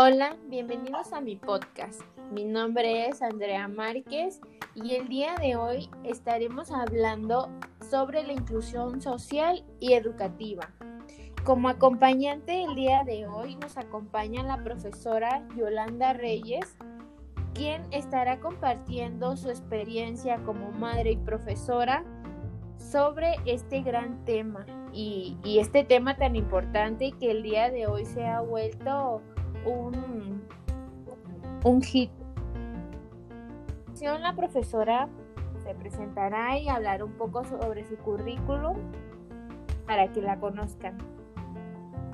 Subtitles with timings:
[0.00, 2.02] Hola, bienvenidos a mi podcast.
[2.30, 4.40] Mi nombre es Andrea Márquez
[4.76, 7.50] y el día de hoy estaremos hablando
[7.90, 10.70] sobre la inclusión social y educativa.
[11.44, 16.76] Como acompañante el día de hoy nos acompaña la profesora Yolanda Reyes,
[17.52, 22.04] quien estará compartiendo su experiencia como madre y profesora
[22.76, 28.24] sobre este gran tema y, este tema tan importante que el día de hoy se
[28.24, 29.22] ha vuelto
[29.68, 30.42] un,
[31.64, 32.10] un hit.
[34.00, 35.08] La profesora
[35.64, 38.76] se presentará y hablará un poco sobre su currículum
[39.86, 40.96] para que la conozcan.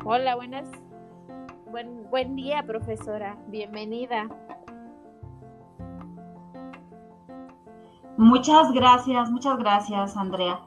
[0.05, 0.69] Hola, buenas.
[1.71, 3.37] Buen, buen día, profesora.
[3.49, 4.29] Bienvenida.
[8.17, 10.61] Muchas gracias, muchas gracias, Andrea.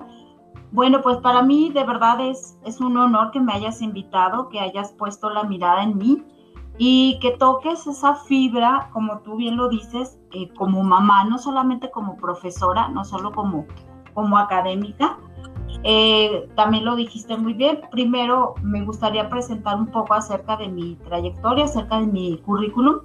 [0.71, 4.59] Bueno, pues para mí de verdad es, es un honor que me hayas invitado, que
[4.59, 6.23] hayas puesto la mirada en mí
[6.77, 11.89] y que toques esa fibra, como tú bien lo dices, eh, como mamá, no solamente
[11.89, 13.65] como profesora, no solo como,
[14.13, 15.17] como académica.
[15.83, 17.81] Eh, también lo dijiste muy bien.
[17.91, 22.99] Primero me gustaría presentar un poco acerca de mi trayectoria, acerca de mi currículum.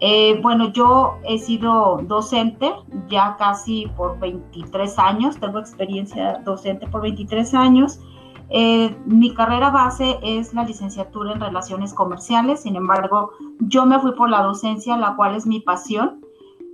[0.00, 2.70] Eh, bueno, yo he sido docente
[3.08, 8.00] ya casi por 23 años, tengo experiencia docente por 23 años.
[8.48, 14.12] Eh, mi carrera base es la licenciatura en relaciones comerciales, sin embargo, yo me fui
[14.12, 16.24] por la docencia, la cual es mi pasión.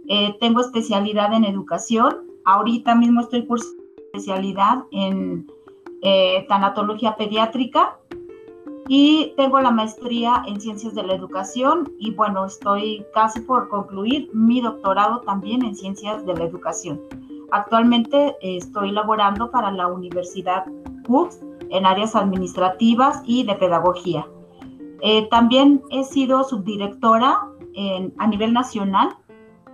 [0.09, 5.47] Eh, tengo especialidad en educación, ahorita mismo estoy cursando especialidad en
[6.49, 7.97] tanatología pediátrica
[8.89, 14.29] y tengo la maestría en ciencias de la educación y bueno, estoy casi por concluir
[14.33, 17.01] mi doctorado también en ciencias de la educación.
[17.53, 20.65] Actualmente eh, estoy laborando para la Universidad
[21.07, 21.41] Cooks
[21.73, 24.27] en áreas administrativas y de pedagogía.
[25.01, 27.49] Eh, también he sido subdirectora
[28.19, 29.17] a nivel nacional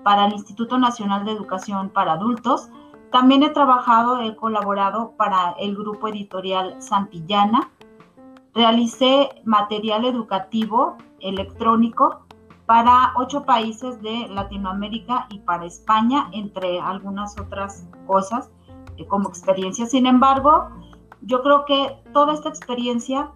[0.04, 2.70] para el Instituto Nacional de Educación para Adultos.
[3.10, 7.72] También he trabajado, he colaborado para el grupo editorial Santillana
[8.58, 12.26] Realicé material educativo electrónico
[12.66, 18.50] para ocho países de Latinoamérica y para España, entre algunas otras cosas
[18.96, 19.86] eh, como experiencia.
[19.86, 20.70] Sin embargo,
[21.22, 23.30] yo creo que toda esta experiencia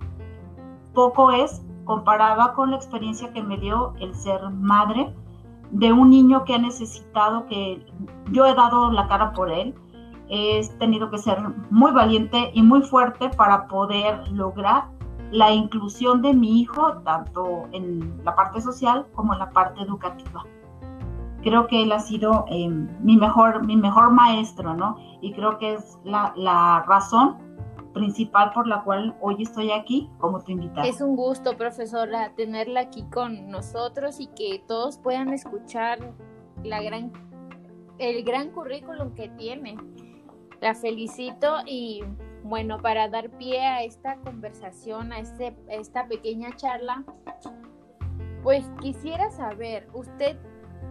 [0.94, 5.14] poco es comparada con la experiencia que me dio el ser madre
[5.70, 7.84] de un niño que ha necesitado que
[8.30, 9.74] yo he dado la cara por él.
[10.28, 11.38] He tenido que ser
[11.70, 14.88] muy valiente y muy fuerte para poder lograr
[15.30, 20.44] la inclusión de mi hijo, tanto en la parte social como en la parte educativa.
[21.42, 24.96] Creo que él ha sido eh, mi, mejor, mi mejor maestro, ¿no?
[25.20, 27.38] Y creo que es la, la razón
[27.92, 30.86] principal por la cual hoy estoy aquí como tu invitada.
[30.86, 36.14] Es un gusto, profesora, tenerla aquí con nosotros y que todos puedan escuchar
[36.64, 37.12] la gran,
[37.98, 39.76] el gran currículum que tiene.
[40.60, 42.02] La felicito y
[42.44, 47.04] bueno, para dar pie a esta conversación, a, este, esta pequeña charla,
[48.42, 50.36] pues quisiera saber, usted,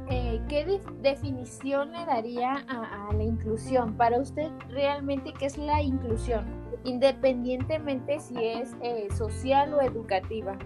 [0.09, 3.95] eh, ¿qué definición le daría a, la inclusión?
[3.95, 6.60] Para usted, realmente, ¿qué es la inclusión?
[6.83, 10.57] Independientemente si es eh, social o educativa.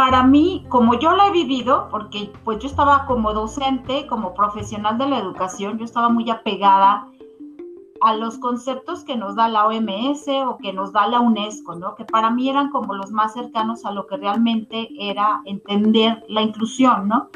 [0.00, 4.96] para mí, como yo la he vivido, porque pues yo estaba como docente, como profesional
[4.96, 7.06] de la educación, yo estaba muy apegada
[8.00, 11.96] a los conceptos que nos da la OMS o que nos da la UNESCO, ¿no?
[11.96, 16.40] Que para mí eran como los más cercanos a lo que realmente era entender la
[16.40, 17.28] inclusión, ¿no?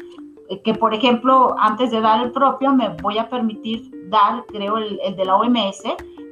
[0.49, 4.77] Eh, que por ejemplo, antes de dar el propio, me voy a permitir dar, creo,
[4.77, 5.83] el, de la OMS,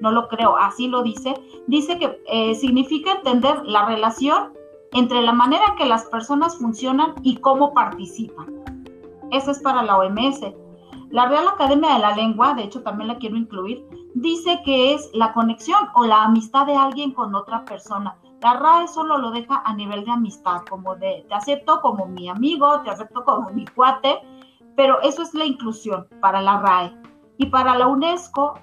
[0.02, 1.34] no lo creo, así lo dice,
[1.68, 4.54] dice que eh, significa entender la relación
[4.92, 8.48] entre la manera que las personas funcionan y cómo participan.
[9.32, 10.42] Eso es para la OMS.
[11.10, 15.10] La Real Academia de la Lengua, de hecho también la quiero incluir, dice que es
[15.14, 18.16] la conexión o la amistad de alguien con otra persona.
[18.44, 22.28] La RAE solo lo deja a nivel de amistad, como de te acepto como mi
[22.28, 24.20] amigo, te acepto como mi cuate,
[24.76, 26.94] pero eso es la inclusión para la RAE.
[27.38, 28.56] Y para la UNESCO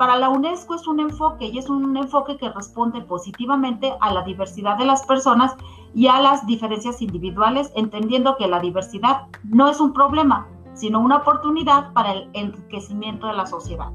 [0.00, 4.22] para la UNESCO es un enfoque y es un enfoque que responde positivamente a la
[4.22, 5.54] diversidad de las personas
[5.94, 11.18] y a las diferencias individuales, entendiendo que la diversidad no es un problema, sino una
[11.18, 13.90] oportunidad para el enriquecimiento de la sociedad.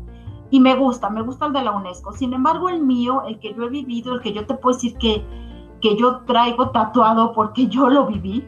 [0.51, 2.13] Y me gusta, me gusta el de la UNESCO.
[2.13, 4.97] Sin embargo, el mío, el que yo he vivido, el que yo te puedo decir
[4.97, 5.25] que,
[5.81, 8.47] que yo traigo tatuado porque yo lo viví,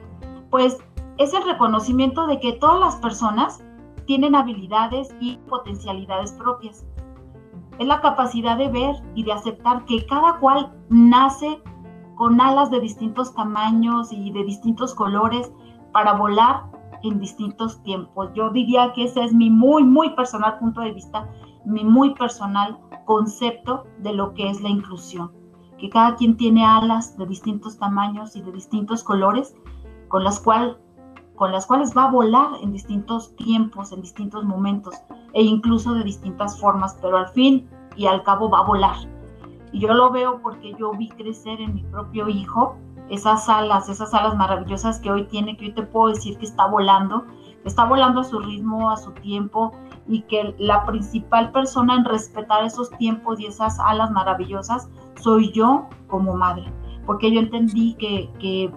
[0.49, 0.77] pues
[1.17, 3.63] es el reconocimiento de que todas las personas
[4.05, 6.85] tienen habilidades y potencialidades propias
[7.79, 11.61] es la capacidad de ver y de aceptar que cada cual nace
[12.15, 15.51] con alas de distintos tamaños y de distintos colores
[15.91, 16.63] para volar
[17.03, 18.31] en distintos tiempos.
[18.33, 21.29] Yo diría que ese es mi muy, muy personal punto de vista,
[21.67, 25.31] mi muy personal concepto de lo que es la inclusión.
[25.77, 29.53] Que cada quien tiene alas de distintos tamaños y de distintos colores
[30.07, 30.79] con las, cual,
[31.35, 34.95] con las cuales va a volar en distintos tiempos, en distintos momentos
[35.33, 38.95] e incluso de distintas formas, pero al fin y al cabo va a volar.
[39.73, 42.77] Y yo lo veo porque yo vi crecer en mi propio hijo
[43.09, 46.65] esas alas, esas alas maravillosas que hoy tiene, que hoy te puedo decir que está
[46.65, 47.25] volando,
[47.65, 49.73] está volando a su ritmo, a su tiempo,
[50.07, 54.89] y que la principal persona en respetar esos tiempos y esas alas maravillosas
[55.21, 56.71] soy yo como madre,
[57.05, 58.71] porque yo entendí que, que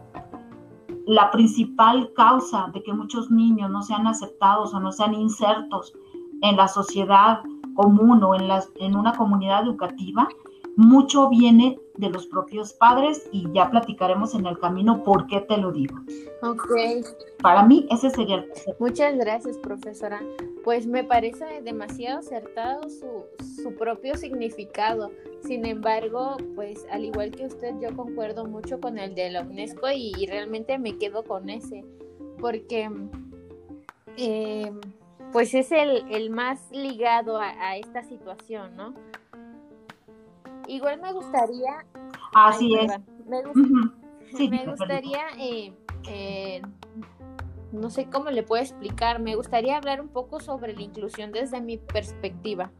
[1.06, 5.92] la principal causa de que muchos niños no sean aceptados o no sean insertos
[6.42, 7.40] en la sociedad
[7.74, 10.28] común o en, en una comunidad educativa
[10.76, 15.58] mucho viene de los propios padres y ya platicaremos en el camino por qué te
[15.58, 15.96] lo digo.
[16.42, 16.70] Ok.
[17.42, 18.52] Para mí ese sería el...
[18.78, 20.20] Muchas gracias, profesora.
[20.64, 23.26] Pues me parece demasiado acertado su,
[23.62, 25.10] su propio significado.
[25.44, 29.90] Sin embargo, pues al igual que usted, yo concuerdo mucho con el de la UNESCO
[29.94, 31.84] y, realmente me quedo con ese,
[32.38, 32.90] porque
[34.16, 34.72] eh,
[35.32, 38.94] pues es el, el más ligado a, a esta situación, ¿no?
[40.70, 41.84] Igual me gustaría.
[42.32, 42.92] Así es.
[43.26, 43.42] Me,
[44.66, 45.72] gustaría, eh,
[46.08, 46.62] eh,
[47.72, 51.60] no sé cómo le puedo explicar, me gustaría hablar un poco sobre la inclusión desde
[51.60, 52.70] mi perspectiva.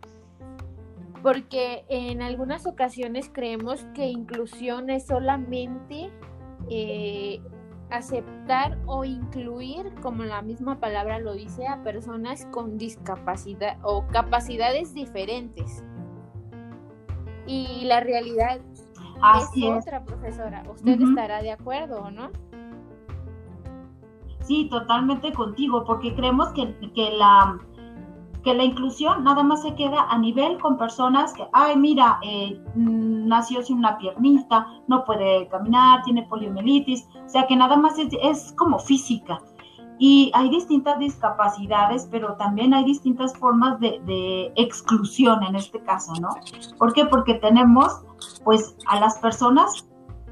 [1.21, 6.13] Porque en algunas ocasiones creemos que inclusión es solamente
[6.71, 7.43] eh,
[7.91, 14.95] aceptar o incluir, como la misma palabra lo dice, a personas con discapacidad o capacidades
[14.95, 15.83] diferentes.
[17.51, 20.63] Y la realidad es, otra, profesora.
[20.73, 22.31] ¿Usted estará de acuerdo o no?
[24.43, 27.59] Sí, totalmente contigo, porque creemos que, que, la,
[28.45, 32.57] que la inclusión nada más se queda a nivel con personas que, ay, mira, eh,
[32.77, 37.99] mm, nació sin una piernita, no puede caminar, tiene poliomielitis, o sea que nada más
[37.99, 39.41] es, es como física.
[40.03, 46.31] Y hay distintas discapacidades, pero también hay distintas formas de, exclusión en este caso, ¿no?
[46.79, 47.05] ¿Por qué?
[47.05, 48.01] Porque tenemos,
[48.43, 49.87] pues, a las personas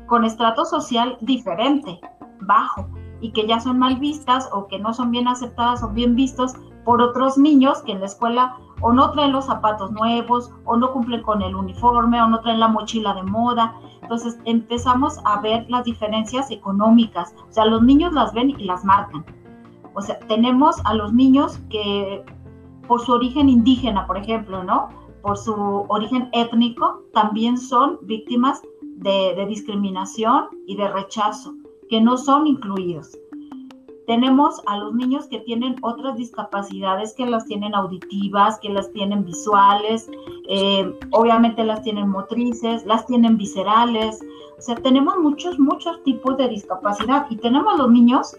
[0.06, 2.00] con estrato social diferente,
[2.40, 2.88] bajo,
[3.20, 6.54] y que ya son mal vistas o que no son bien aceptadas o bien vistos
[6.86, 10.92] por otros niños que en la escuela o no traen los zapatos nuevos o no
[10.92, 13.74] cumplen con el uniforme o no traen la mochila de moda.
[14.00, 17.34] Entonces empezamos a ver las diferencias económicas.
[17.50, 19.26] O sea, los niños las ven y las marcan.
[19.98, 22.24] O sea, tenemos a los niños que
[22.86, 24.90] por su origen indígena, por ejemplo, ¿no?
[25.22, 25.52] Por su
[25.88, 31.52] origen étnico, también son víctimas de, discriminación y de rechazo,
[31.90, 33.18] que no son incluidos.
[34.06, 39.24] Tenemos a los niños que tienen otras discapacidades, que las tienen auditivas, que las tienen
[39.24, 40.08] visuales,
[40.48, 44.20] eh, obviamente las tienen motrices, las tienen viscerales.
[44.56, 48.36] O sea, tenemos muchos, muchos tipos de discapacidad y tenemos los niños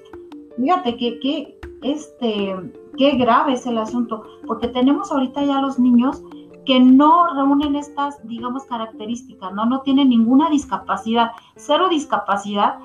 [0.59, 2.55] Fíjate que, este,
[2.97, 6.21] qué grave es el asunto, porque tenemos ahorita ya los niños
[6.65, 9.65] que no reúnen estas, digamos, características, ¿no?
[9.65, 12.79] No tienen ninguna discapacidad, cero discapacidad,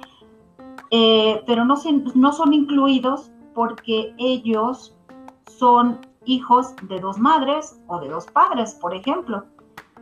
[0.92, 1.74] eh, pero no,
[2.14, 4.96] no son incluidos porque ellos
[5.48, 9.44] son hijos de dos madres o de dos padres, por ejemplo,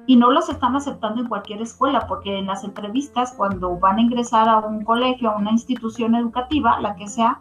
[0.06, 4.02] y no los están aceptando en cualquier escuela, porque en las entrevistas, cuando van a
[4.02, 7.40] ingresar a un colegio, a una institución educativa, la que sea,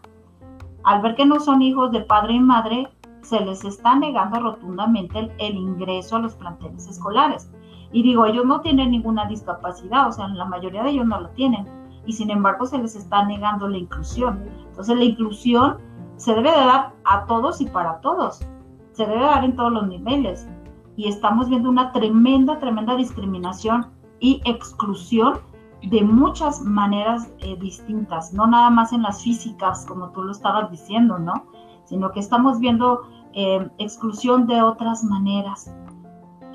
[0.83, 2.89] al ver que no son hijos de padre y madre,
[3.21, 7.51] se les está negando rotundamente el, ingreso a los planteles escolares.
[7.91, 11.29] Y digo, ellos no tienen ninguna discapacidad, o sea, la mayoría de ellos no lo
[11.29, 11.65] tienen.
[12.05, 14.43] Y sin embargo se les está negando la inclusión.
[14.69, 15.77] Entonces la inclusión
[16.15, 18.39] se debe de dar a todos y para todos.
[18.93, 20.47] Se debe dar en todos los niveles.
[20.97, 23.87] Y estamos viendo una tremenda, tremenda discriminación
[24.19, 25.39] y exclusión
[25.83, 30.69] de muchas maneras eh, distintas, no nada más en las físicas, como tú lo estabas
[30.69, 31.45] diciendo, ¿no?
[31.85, 33.01] Sino que estamos viendo
[33.33, 35.73] eh, exclusión de otras maneras,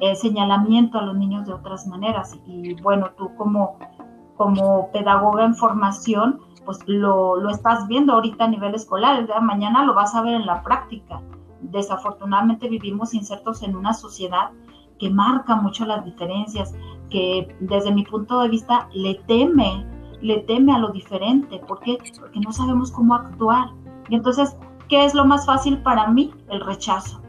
[0.00, 2.38] eh, señalamiento a los niños de otras maneras.
[2.47, 3.78] Y bueno, tú como,
[4.37, 9.95] como pedagoga en formación, pues lo, lo estás viendo ahorita a nivel escolar, mañana lo
[9.95, 11.21] vas a ver en la práctica.
[11.62, 14.50] Desafortunadamente vivimos insertos en una sociedad
[14.99, 16.75] que marca mucho las diferencias,
[17.10, 19.86] que desde mi punto de vista le teme,
[20.20, 21.58] le teme a lo diferente.
[21.60, 21.98] ¿Por qué?
[22.18, 23.70] Porque no sabemos cómo actuar.
[24.08, 24.56] Y entonces,
[24.88, 26.32] ¿qué es lo más fácil para mí?
[26.48, 27.20] El rechazo.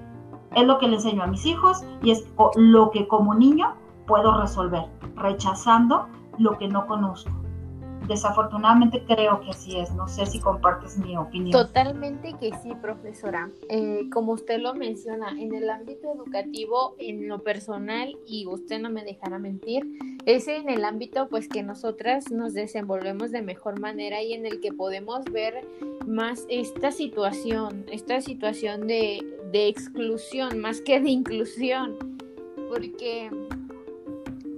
[0.56, 3.76] Es lo que le enseño a mis hijos y es lo que como niño
[4.08, 6.08] puedo resolver, rechazando
[6.38, 7.32] lo que no conozco.
[8.08, 9.94] Desafortunadamente creo que así es.
[9.94, 11.52] No sé si compartes mi opinión.
[11.52, 13.50] Totalmente que sí, profesora.
[13.70, 18.90] Eh, como usted lo menciona, en el ámbito educativo, en lo personal, y usted no
[18.90, 19.86] me dejará mentir,
[20.26, 24.60] es en el ámbito pues que nosotras nos desenvolvemos de mejor manera y en el
[24.60, 25.68] que podemos ver
[26.06, 31.98] más esta situación, esta situación de, de exclusión más que de inclusión.
[32.70, 33.30] Porque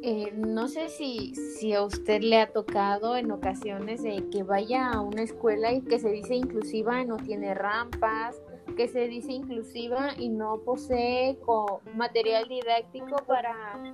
[0.04, 4.90] eh, no sé si, si a usted le ha tocado en ocasiones de que vaya
[4.92, 8.42] a una escuela y que se dice inclusiva y no tiene rampas,
[8.76, 11.38] que se dice inclusiva y no posee
[11.96, 13.92] material didáctico para,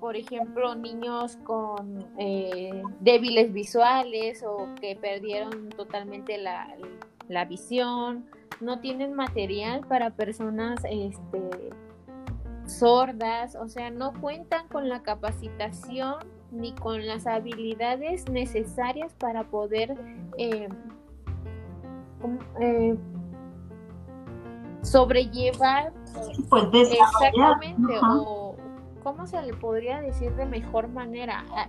[0.00, 6.76] por ejemplo, niños con eh, débiles visuales o que perdieron totalmente la,
[7.28, 8.26] la visión,
[8.60, 11.70] no tienen material para personas este,
[12.68, 16.16] sordas, o sea, no cuentan con la capacitación
[16.50, 19.96] ni con las habilidades necesarias para poder
[20.38, 20.68] eh,
[22.60, 22.96] eh,
[24.82, 25.92] sobrellevar
[26.48, 28.56] pues exactamente o
[29.02, 31.68] cómo se le podría decir de mejor manera ah,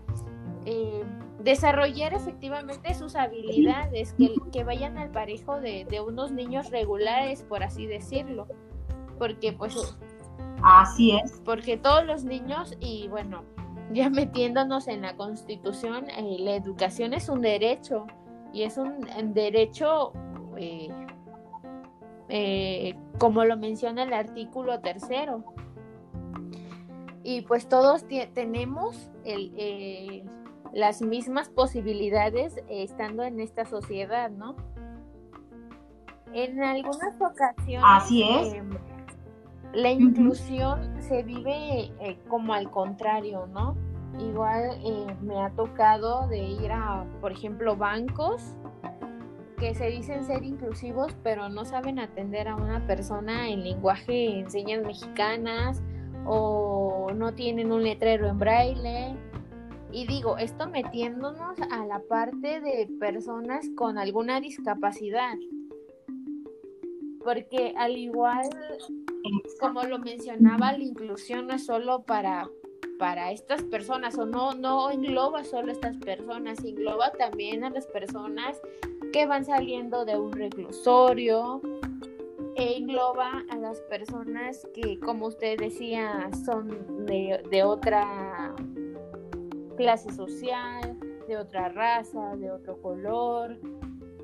[0.65, 1.03] eh,
[1.39, 7.63] desarrollar efectivamente sus habilidades que, que vayan al parejo de, de unos niños regulares por
[7.63, 8.47] así decirlo
[9.17, 9.97] porque pues
[10.63, 11.41] Así es.
[11.45, 13.43] Porque todos los niños, y bueno,
[13.93, 18.05] ya metiéndonos en la constitución, eh, la educación es un derecho
[18.53, 19.01] y es un
[19.33, 20.11] derecho,
[20.57, 20.89] eh,
[22.29, 25.43] eh, como lo menciona el artículo tercero.
[27.23, 30.23] Y pues todos tenemos el,
[30.73, 34.55] las mismas posibilidades estando en esta sociedad, ¿no?
[36.33, 37.83] En algunas ocasiones.
[37.83, 38.69] Así es em,
[39.73, 43.75] la inclusión se vive eh, como al contrario, ¿no?
[44.19, 48.55] Igual eh, me ha tocado de ir a, por ejemplo, bancos
[49.57, 54.49] que se dicen ser inclusivos, pero no saben atender a una persona en lenguaje en
[54.49, 55.83] señas mexicanas
[56.25, 59.15] o no tienen un letrero en braille.
[59.91, 65.35] Y digo, esto metiéndonos a la parte de personas con alguna discapacidad.
[67.23, 68.49] Porque al igual
[69.59, 72.49] como lo mencionaba, la inclusión no es solo para,
[72.97, 78.61] para estas personas o no, no engloba solo estas personas, engloba también a las personas
[79.11, 81.61] que van saliendo de un reclusorio,
[82.55, 88.53] e engloba a las personas que, como usted decía, son de, de otra
[89.77, 90.97] clase social,
[91.27, 93.57] de otra raza, de otro color,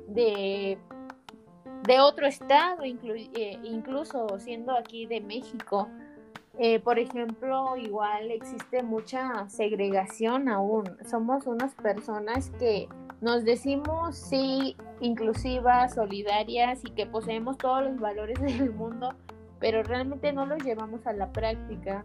[0.08, 0.78] de
[1.84, 5.88] de otro estado, eh, incluso siendo aquí de México.
[6.58, 10.84] Eh, por ejemplo, igual existe mucha segregación aún.
[11.04, 12.88] Somos unas personas que
[13.20, 19.14] nos decimos sí inclusivas, solidarias y que poseemos todos los valores del mundo,
[19.58, 22.04] pero realmente no los llevamos a la práctica.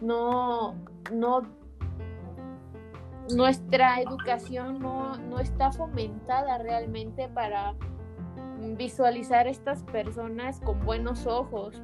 [0.00, 0.74] No,
[1.12, 1.42] no,
[3.30, 7.74] nuestra educación no, no está fomentada realmente para
[8.76, 11.82] visualizar estas personas con buenos ojos.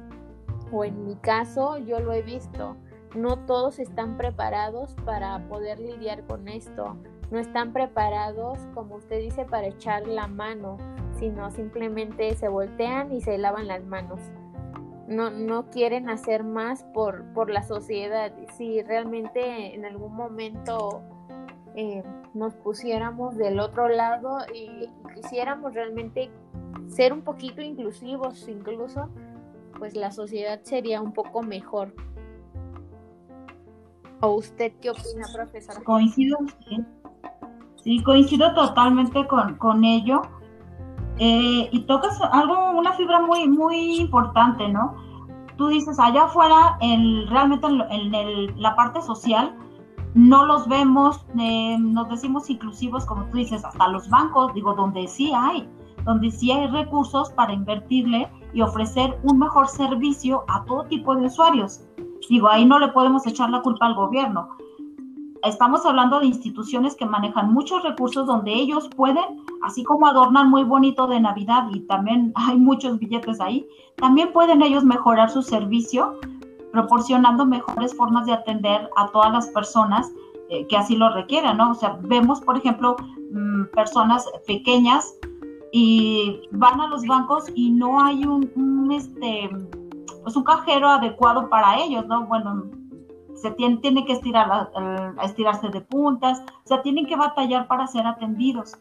[0.71, 2.75] O en mi caso, yo lo he visto.
[3.15, 6.95] No todos están preparados para poder lidiar con esto.
[7.31, 10.77] No están preparados, como usted dice, para echar la mano,
[11.19, 14.19] sino simplemente se voltean y se lavan las manos.
[15.07, 18.31] No, no quieren hacer más por, por la sociedad.
[18.57, 21.01] Si realmente en algún momento
[21.75, 26.29] eh, nos pusiéramos del otro lado y quisiéramos realmente
[26.99, 29.07] ser un poquito inclusivos incluso,
[29.77, 31.93] pues la sociedad sería un poco mejor.
[34.19, 35.79] ¿O usted qué opina, profesora?
[35.85, 36.37] Coincido,
[37.81, 40.23] sí, coincido totalmente con, ello.
[41.19, 44.93] Eh, y tocas algo, una fibra muy, muy importante, ¿no?
[45.55, 49.55] Tú dices, allá afuera, en, realmente en, la parte social,
[50.15, 55.07] no los vemos, eh, nos decimos inclusivos, como tú dices, hasta los bancos, digo, donde
[55.07, 55.65] sí hay
[56.05, 61.25] donde sí hay recursos para invertirle y ofrecer un mejor servicio a todo tipo de
[61.25, 61.81] usuarios.
[62.29, 64.49] Digo, ahí no le podemos echar la culpa al gobierno.
[65.43, 69.23] Estamos hablando de instituciones que manejan muchos recursos donde ellos pueden,
[69.61, 73.65] así como adornar muy bonito de Navidad y también hay muchos billetes ahí,
[73.95, 76.19] también pueden ellos mejorar su servicio
[76.71, 80.11] proporcionando mejores formas de atender a todas las personas
[80.49, 81.71] eh, que así lo requieran, ¿no?
[81.71, 82.95] O sea, vemos, por ejemplo,
[83.31, 85.15] mm, personas pequeñas
[85.71, 89.49] y van a los bancos y no hay un, este
[90.23, 92.25] pues un cajero adecuado para ellos, ¿no?
[92.25, 92.65] Bueno,
[93.35, 94.69] se tiene, tiene que estirar,
[95.23, 98.77] estirarse de puntas, o sea, tienen que batallar para ser atendidos.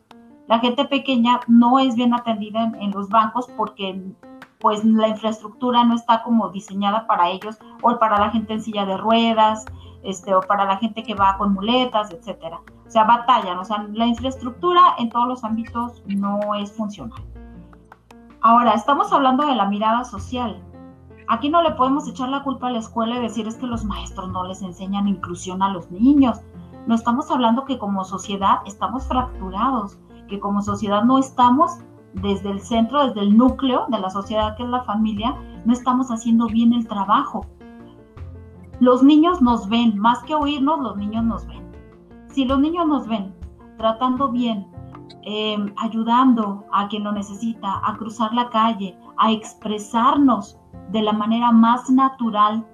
[0.48, 4.02] La gente pequeña no es bien atendida en, los bancos porque
[4.60, 8.84] pues la infraestructura no está como diseñada para ellos o para la gente en silla
[8.84, 9.64] de ruedas,
[10.02, 12.60] este, o para la gente que va con muletas, etcétera.
[12.88, 17.22] O sea, batallan, o sea, la infraestructura en todos los ámbitos no es funcional.
[18.40, 20.62] Ahora, estamos hablando de la mirada social.
[21.28, 23.84] Aquí no le podemos echar la culpa a la escuela y decir es que los
[23.84, 26.40] maestros no les enseñan inclusión a los niños.
[26.86, 31.80] No estamos hablando que como sociedad estamos fracturados, que como sociedad no estamos
[32.14, 36.10] desde el centro, desde el núcleo de la sociedad que es la familia, no estamos
[36.10, 37.44] haciendo bien el trabajo.
[38.80, 41.67] Los niños nos ven, más que oírnos, los niños nos ven.
[42.38, 43.34] Si los niños nos ven
[43.78, 44.64] tratando bien,
[45.22, 50.56] em, ayudando a quien lo necesita, a cruzar la calle, a expresarnos
[50.92, 52.64] de la manera más natural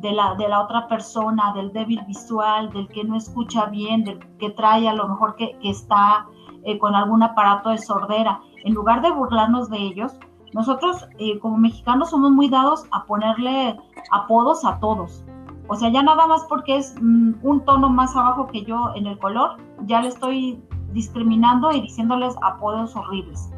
[0.00, 4.18] de la, de la otra persona, del débil visual, del que no escucha bien, del
[4.36, 6.26] que trae a lo mejor que, está
[6.64, 8.42] eh, con algún aparato de sordera.
[8.62, 10.12] En lugar de burlarnos de ellos,
[10.52, 13.74] nosotros eh, como mexicanos somos muy dados a ponerle
[14.10, 15.24] apodos a todos.
[15.68, 19.06] O sea, ya nada más porque es mm, un tono más abajo que yo en
[19.06, 23.50] el color, ya le estoy discriminando y diciéndoles apodos horribles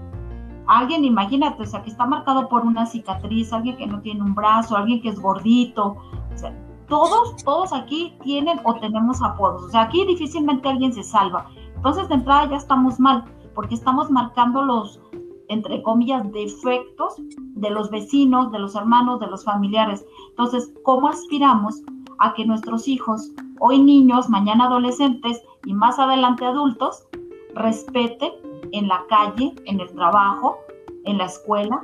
[0.66, 4.34] alguien, imagínate, o sea, que está marcado por una cicatriz, alguien que no tiene un
[4.34, 5.96] brazo, alguien que es gordito,
[6.32, 6.54] o sea,
[6.88, 11.46] todos, todos aquí tienen o tenemos apodos, o sea, aquí difícilmente alguien se salva.
[11.76, 15.00] Entonces, de entrada ya estamos mal, porque estamos marcando los,
[15.48, 20.04] entre comillas, defectos de los vecinos, de los hermanos, de los familiares.
[20.30, 21.82] Entonces, ¿cómo aspiramos
[22.18, 27.06] a que nuestros hijos, hoy niños, mañana adolescentes y más adelante adultos,
[27.54, 28.32] respeten
[28.72, 30.58] en la calle, en el trabajo,
[31.04, 31.82] en la escuela,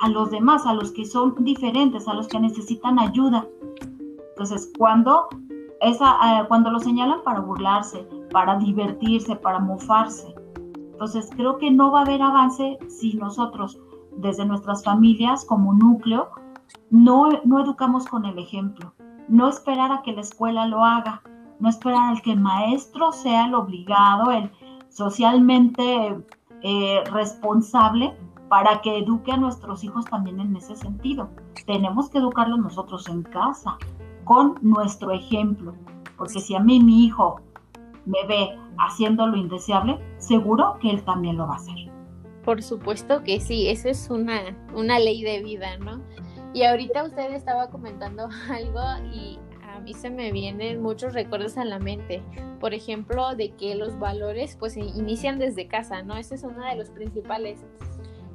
[0.00, 3.46] a los demás, a los que son diferentes, a los que necesitan ayuda.
[4.30, 5.28] Entonces, cuando,
[5.80, 10.34] esa, eh, cuando lo señalan para burlarse, para divertirse, para mofarse,
[11.02, 13.76] entonces creo que no va a haber avance si nosotros,
[14.18, 16.28] desde nuestras familias como núcleo,
[16.90, 18.94] no, no educamos con el ejemplo,
[19.26, 21.20] no esperar a que la escuela lo haga,
[21.58, 24.52] no esperar a que el maestro sea el obligado, el,
[24.90, 26.16] socialmente
[26.62, 28.16] eh, responsable
[28.48, 31.30] para que eduque a nuestros hijos también en ese sentido.
[31.66, 33.76] Tenemos que educarlos nosotros en casa,
[34.22, 35.74] con nuestro ejemplo,
[36.16, 37.40] porque si a mí mi hijo
[38.06, 41.76] me ve haciendo lo indeseable, seguro que él también lo va a hacer.
[42.44, 46.02] Por supuesto que sí, esa es una, una ley de vida, ¿no?
[46.54, 48.80] Y ahorita usted estaba comentando algo
[49.12, 49.38] y
[49.82, 52.22] mí se me vienen muchos recuerdos a la mente.
[52.60, 56.16] Por ejemplo, de que los valores pues inician desde casa, ¿no?
[56.16, 57.64] Ese es uno de los principales.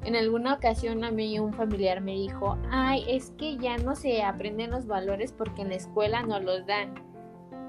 [0.03, 4.21] En alguna ocasión a mí un familiar me dijo, ay, es que ya no se
[4.23, 6.93] aprenden los valores porque en la escuela no los dan.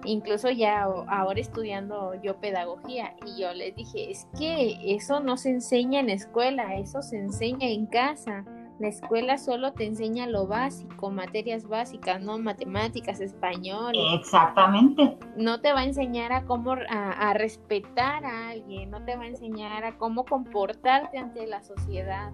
[0.05, 5.51] Incluso ya ahora estudiando yo pedagogía y yo les dije, es que eso no se
[5.51, 8.45] enseña en la escuela, eso se enseña en casa.
[8.79, 12.39] La escuela solo te enseña lo básico, materias básicas, ¿no?
[12.39, 13.93] Matemáticas, español.
[14.15, 15.19] Exactamente.
[15.37, 19.29] No te va a enseñar a cómo a, respetar a alguien, no te va a
[19.29, 22.31] enseñar a cómo comportarte ante la sociedad.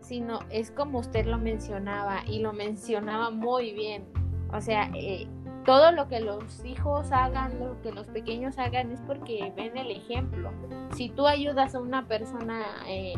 [0.00, 4.04] Sino es como usted lo mencionaba y lo mencionaba muy bien.
[4.52, 5.26] O sea, eh,
[5.66, 9.90] todo lo que los hijos hagan, lo que los pequeños hagan es porque ven el
[9.90, 10.52] ejemplo.
[10.94, 13.14] Si tú ayudas a una persona eh,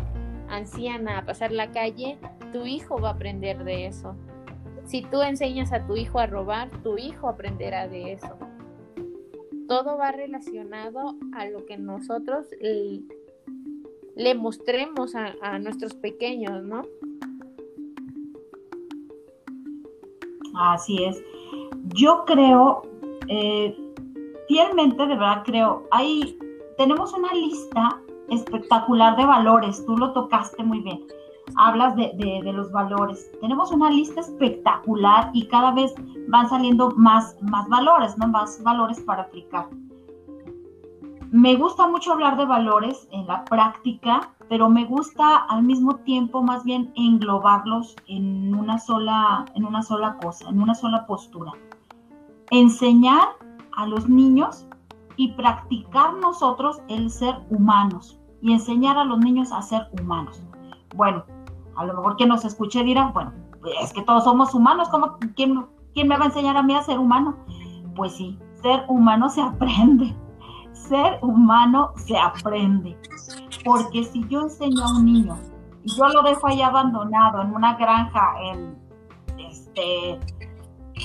[0.49, 2.19] anciana a pasar la calle,
[2.53, 4.17] tu hijo va a aprender de eso.
[4.87, 8.39] Si tú enseñas a tu hijo a robar, tu hijo aprenderá de eso.
[9.69, 12.47] Todo va relacionado a lo que nosotros
[14.17, 16.83] le, mostremos a, nuestros pequeños, ¿no?
[20.55, 21.23] Así es.
[21.95, 22.83] Yo creo,
[23.29, 23.77] eh,
[24.49, 26.39] fielmente, de verdad creo, hay,
[26.77, 31.05] tenemos una lista espectacular de valores, tú lo tocaste muy bien.
[31.57, 33.31] Hablas de, los valores.
[33.41, 35.95] Tenemos una lista espectacular y cada vez
[36.29, 38.19] van saliendo más, más valores.
[38.19, 39.67] Más valores para aplicar.
[41.31, 46.43] Me gusta mucho hablar de valores en la práctica, pero me gusta al mismo tiempo
[46.43, 51.53] más bien englobarlos en una sola, en una sola cosa, en una sola postura.
[52.51, 53.29] Enseñar
[53.77, 54.67] a los niños
[55.17, 60.43] y practicar nosotros el ser humanos y enseñar a los niños a ser humanos.
[60.95, 61.25] Bueno,
[61.77, 63.33] a lo mejor quien nos escuche dirá, bueno,
[63.83, 66.83] es que todos somos humanos, ¿cómo, quién, ¿quién me va a enseñar a mí a
[66.83, 67.37] ser humano?
[67.97, 70.15] Pues sí, ser humano se aprende,
[70.73, 72.97] ser humano se aprende,
[73.65, 75.37] porque si yo enseño a un niño
[75.85, 78.79] y yo lo dejo ahí abandonado en una granja, en,
[79.39, 80.19] este,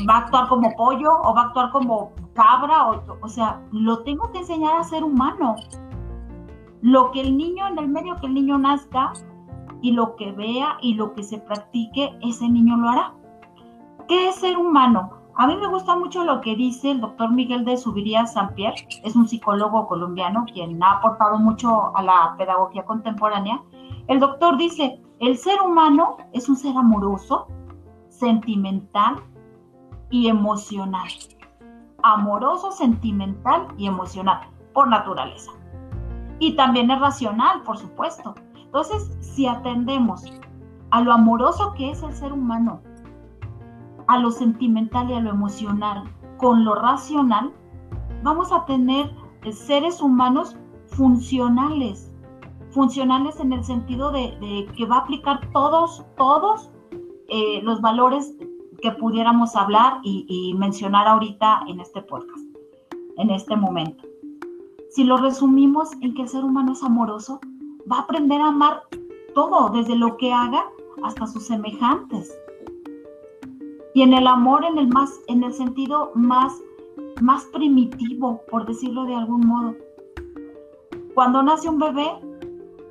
[0.10, 4.03] va a actuar como pollo o va a actuar como cabra, o, o sea, lo
[4.03, 5.56] tengo que enseñar a ser humano.
[6.82, 9.13] Lo que el niño, en el medio que el niño nazca,
[9.84, 13.13] y lo que vea y lo que se practique, ese niño lo hará.
[14.08, 15.12] ¿Qué es ser humano?
[15.36, 19.15] A mí me gusta mucho lo que dice el doctor Miguel de Subiría Sampier, es
[19.15, 23.62] un psicólogo colombiano quien ha aportado mucho a la pedagogía contemporánea.
[24.08, 27.47] El doctor dice, el ser humano es un ser amoroso,
[28.10, 29.21] sentimental
[30.13, 31.10] y emocional.
[32.04, 35.52] Amoroso, sentimental y emocional, por naturaleza.
[36.38, 38.36] Y también es racional, por supuesto.
[38.56, 40.23] Entonces, si atendemos
[40.91, 42.80] a lo amoroso que es el ser humano,
[44.08, 46.04] a lo sentimental y a lo emocional
[46.38, 47.52] con lo racional,
[48.21, 49.10] vamos a tener
[49.52, 50.56] seres humanos
[50.89, 52.12] funcionales,
[52.69, 56.69] funcionales en el sentido de, que va a aplicar todos, todos
[57.30, 58.36] eh, los valores
[58.84, 62.43] que pudiéramos hablar y, y mencionar ahorita en este podcast,
[63.15, 64.04] en este momento.
[64.89, 67.39] Si lo resumimos en que el ser humano es amoroso,
[67.89, 68.84] va a aprender a amar
[69.34, 70.65] todo, desde lo que haga
[71.02, 72.38] hasta sus semejantes.
[73.93, 76.62] Y en el amor, en el más, en el sentido más,
[77.22, 79.76] más primitivo, por decirlo de algún modo.
[81.13, 82.19] Cuando nace un bebé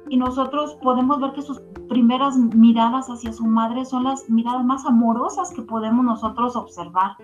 [0.08, 1.60] y nosotros podemos ver que sus
[1.92, 7.18] primeras miradas hacia su madre son las miradas más amorosas que podemos nosotros observar.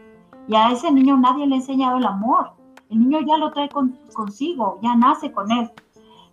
[0.47, 2.53] Y a ese niño nadie le ha enseñado el amor.
[2.91, 3.71] El niño ya lo trae
[4.13, 5.71] consigo, ya nace con él.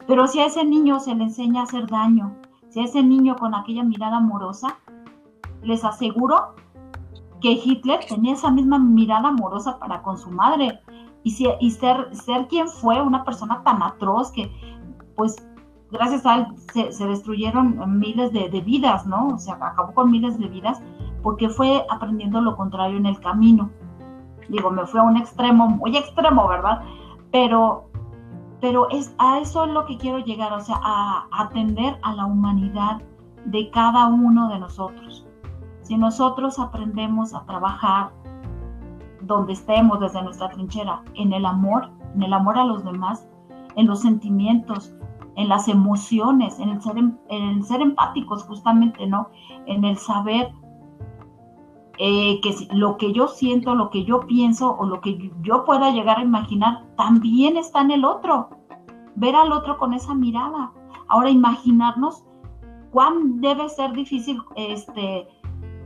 [0.05, 2.35] Pero si a ese niño se le enseña a hacer daño,
[2.69, 4.79] si a ese niño con aquella mirada amorosa,
[5.63, 6.55] les aseguro
[7.39, 10.81] que Hitler tenía esa misma mirada amorosa para con su madre.
[11.23, 14.51] Y, ser, ser quien fue una persona tan atroz que,
[15.15, 15.37] pues,
[15.95, 16.47] gracias a él
[16.91, 19.29] se, destruyeron miles de, vidas, ¿no?
[19.29, 20.81] O sea, acabó con miles de vidas
[21.23, 23.69] porque fue aprendiendo lo contrario en el camino.
[24.49, 26.81] Digo, me fue a un extremo, muy extremo, ¿verdad?
[27.31, 27.89] Pero
[28.61, 32.25] pero es, a eso es lo que quiero llegar, o sea, a, atender a la
[32.25, 33.01] humanidad
[33.45, 35.25] de cada uno de nosotros.
[35.81, 38.11] Si nosotros aprendemos a trabajar
[39.21, 43.27] donde estemos, desde nuestra trinchera, en el amor, en el amor a los demás,
[43.75, 44.95] en los sentimientos,
[45.35, 49.29] en las emociones, en el ser, em, en el ser empáticos justamente, ¿no?
[49.65, 50.51] En el saber
[51.97, 55.91] eh, que lo que yo siento, lo que yo pienso o lo que yo pueda
[55.91, 58.49] llegar a imaginar también está en el otro.
[59.15, 60.73] Ver al otro con esa mirada.
[61.07, 62.25] Ahora imaginarnos
[62.91, 65.27] cuán debe ser difícil este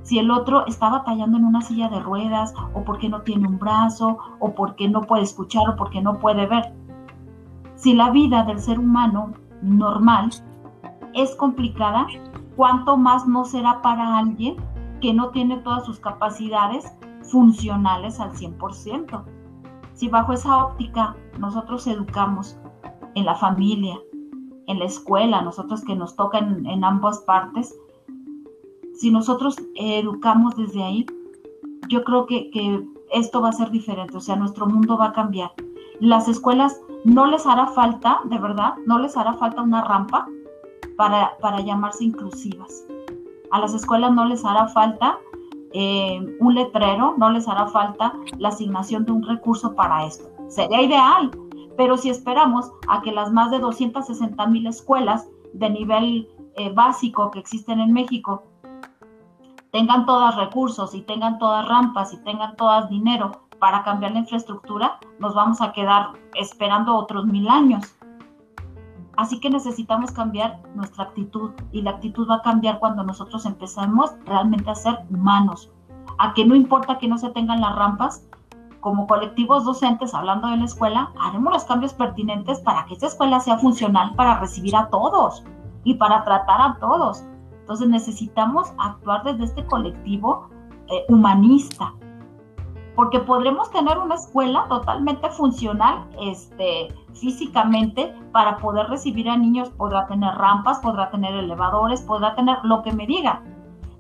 [0.02, 3.60] si el otro está batallando en una silla de ruedas o porque no tiene un
[3.60, 6.74] brazo o porque no puede escuchar o porque no puede ver.
[7.80, 10.30] Si la vida del ser humano normal
[11.14, 12.08] es complicada,
[12.56, 14.58] ¿cuánto más no será para alguien
[15.00, 19.24] que no tiene todas sus capacidades funcionales al 100%.
[19.94, 22.58] Si bajo esa óptica nosotros educamos
[23.16, 23.98] en la familia,
[24.68, 27.76] en la escuela, nosotros que nos tocan en, ambas partes,
[28.94, 31.06] si nosotros educamos desde ahí,
[31.88, 35.14] yo creo que, que esto va a ser diferente, o sea, nuestro mundo va a
[35.14, 35.52] cambiar.
[36.00, 40.28] Las escuelas no les hará falta, de verdad, no les hará falta una rampa
[40.96, 42.86] para, para llamarse inclusivas
[43.52, 45.18] a las escuelas no les hará falta
[45.74, 50.28] eh, un letrero, no les hará falta la asignación de un recurso para esto.
[50.48, 51.32] Sería ideal,
[51.78, 57.32] pero si esperamos a que las más de 260 mil escuelas de nivel eh, básico
[57.32, 58.44] que existen en México
[59.72, 65.00] tengan todas recursos y tengan todas rampas y tengan todas dinero para cambiar la infraestructura,
[65.20, 67.96] nos vamos a quedar esperando otros mil años.
[69.18, 74.12] Así que necesitamos cambiar nuestra actitud y la actitud va a cambiar cuando nosotros empezamos
[74.26, 75.70] realmente a ser humanos,
[76.18, 78.26] a que no importa que no se tengan las rampas,
[78.80, 83.40] como colectivos docentes hablando de la escuela, haremos los cambios pertinentes para que esta escuela
[83.42, 85.44] sea funcional para recibir a todos
[85.84, 87.26] y para tratar a todos.
[87.60, 90.48] Entonces necesitamos actuar desde este colectivo
[90.88, 91.94] eh, humanista,
[93.00, 100.06] porque podremos tener una escuela totalmente funcional este, físicamente para poder recibir a niños, podrá
[100.08, 103.42] tener rampas, podrá tener elevadores, podrá tener lo que me diga.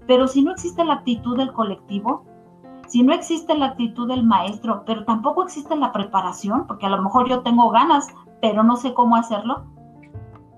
[0.06, 2.26] Pero si no existe la actitud del colectivo,
[2.88, 7.02] si no existe la actitud del maestro, pero tampoco existe la preparación, porque a lo
[7.02, 9.64] mejor yo tengo ganas, pero no sé cómo hacerlo,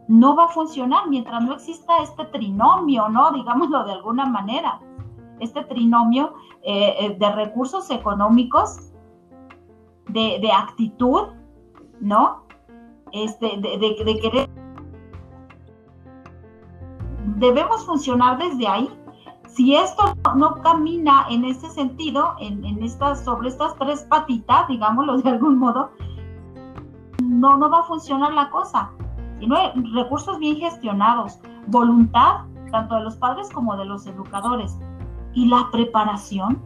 [0.07, 3.31] no va a funcionar mientras no exista este trinomio, ¿no?
[3.33, 4.81] Digámoslo de alguna manera
[5.41, 8.91] este trinomio eh, eh, de recursos económicos,
[10.07, 11.27] de, actitud,
[11.99, 12.43] ¿no?
[13.11, 14.49] Este, de, querer.
[17.37, 18.89] Debemos funcionar desde ahí.
[19.47, 25.29] Si esto no camina en ese sentido, en, estas, sobre estas tres patitas, digámoslo de
[25.29, 25.91] algún modo,
[27.23, 28.91] no, no va a funcionar la cosa.
[29.39, 34.77] Si no hay recursos bien gestionados, voluntad, tanto de los padres como de los educadores,
[35.33, 36.61] y la preparación,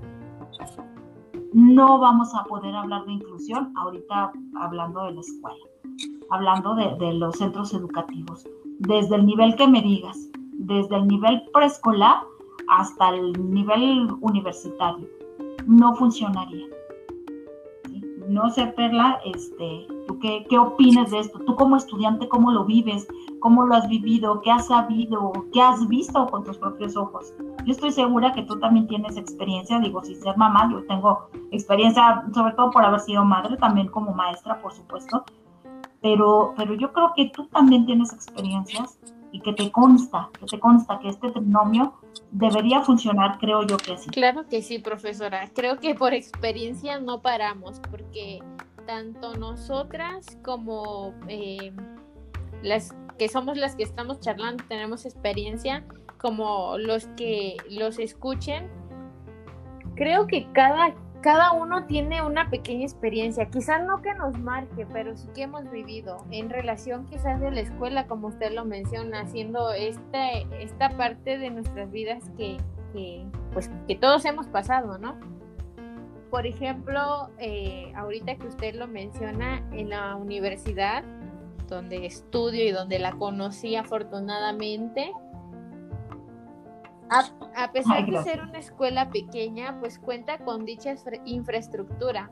[1.54, 5.66] no vamos a poder hablar de inclusión ahorita hablando de la escuela,
[6.30, 8.46] hablando de, los centros educativos,
[8.80, 10.18] desde el nivel que me digas,
[10.54, 12.18] desde el nivel preescolar
[12.68, 15.08] hasta el nivel universitario.
[15.66, 16.68] No funcionaría.
[18.28, 21.40] No sé, Perla, este, ¿tú qué, qué opinas de esto?
[21.40, 23.08] Tú como estudiante, ¿cómo lo vives?
[23.40, 24.42] ¿Cómo lo has vivido?
[24.42, 25.32] ¿Qué has sabido?
[25.54, 27.34] ¿Qué has visto con tus propios ojos?
[27.66, 32.24] Yo estoy segura que tú también tienes experiencia, digo, sin ser mamá, yo tengo experiencia,
[32.34, 35.26] sobre todo por haber sido madre, también como maestra, por supuesto,
[36.02, 39.00] pero, pero yo creo que tú también tienes experiencias
[39.32, 41.96] y que te consta, que te consta que este trinomio
[42.32, 44.10] debería funcionar, creo yo que sí.
[44.12, 45.50] Claro que sí, profesora.
[45.56, 48.40] Creo que por experiencia no paramos, porque
[48.86, 51.74] tanto nosotras como eh,
[52.62, 55.84] las que somos las que estamos charlando tenemos experiencia,
[56.26, 58.68] como los que los escuchen.
[59.94, 65.16] Creo que cada cada uno tiene una pequeña experiencia, quizás no que nos marque, pero
[65.18, 69.72] sí que hemos vivido en relación quizás de la escuela, como usted lo menciona, haciendo
[69.74, 72.58] esta, esta parte de nuestras vidas que,
[73.54, 75.16] pues, que todos hemos pasado, ¿no?
[76.30, 81.04] Por ejemplo, eh, ahorita que usted lo menciona, en la universidad,
[81.68, 85.12] donde estudio y donde la conocí afortunadamente,
[87.10, 92.32] a, pesar de ser una escuela pequeña, pues cuenta con dicha infraestructura.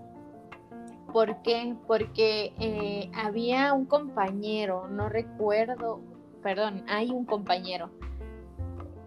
[1.12, 1.76] ¿Por qué?
[1.86, 6.02] Porque eh, había un compañero, no recuerdo,
[6.42, 7.92] perdón, hay un compañero.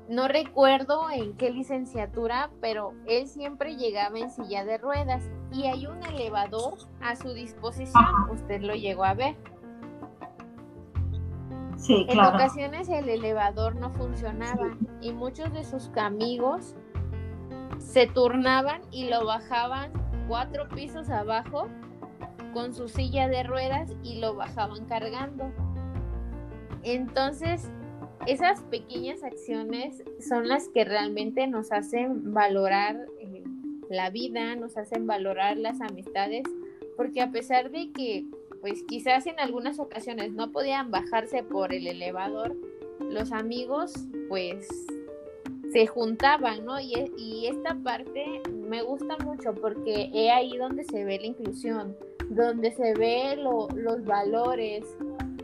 [0.08, 5.86] No recuerdo en qué licenciatura, pero él siempre llegaba en silla de ruedas y hay
[5.86, 8.04] un elevador a su disposición.
[8.30, 9.34] Usted lo llegó a ver
[11.88, 16.74] en ocasiones el elevador no funcionaba y muchos de sus amigos
[17.78, 19.92] se turnaban y lo bajaban
[20.28, 21.68] cuatro pisos abajo
[22.52, 25.52] con su silla de ruedas y lo bajaban cargando.
[26.82, 27.70] Entonces,
[28.26, 33.44] esas pequeñas acciones son las que realmente nos hacen valorar eh,
[33.90, 36.44] la vida, nos hacen valorar las amistades,
[36.96, 38.24] porque a pesar de que
[38.66, 42.56] pues quizás en algunas ocasiones no podían bajarse por el elevador,
[42.98, 43.92] los amigos
[44.28, 44.66] pues
[45.72, 46.80] se juntaban, ¿no?
[46.80, 51.96] Y, y esta parte me gusta mucho porque es ahí donde se ve la inclusión,
[52.28, 54.84] donde se ve los valores,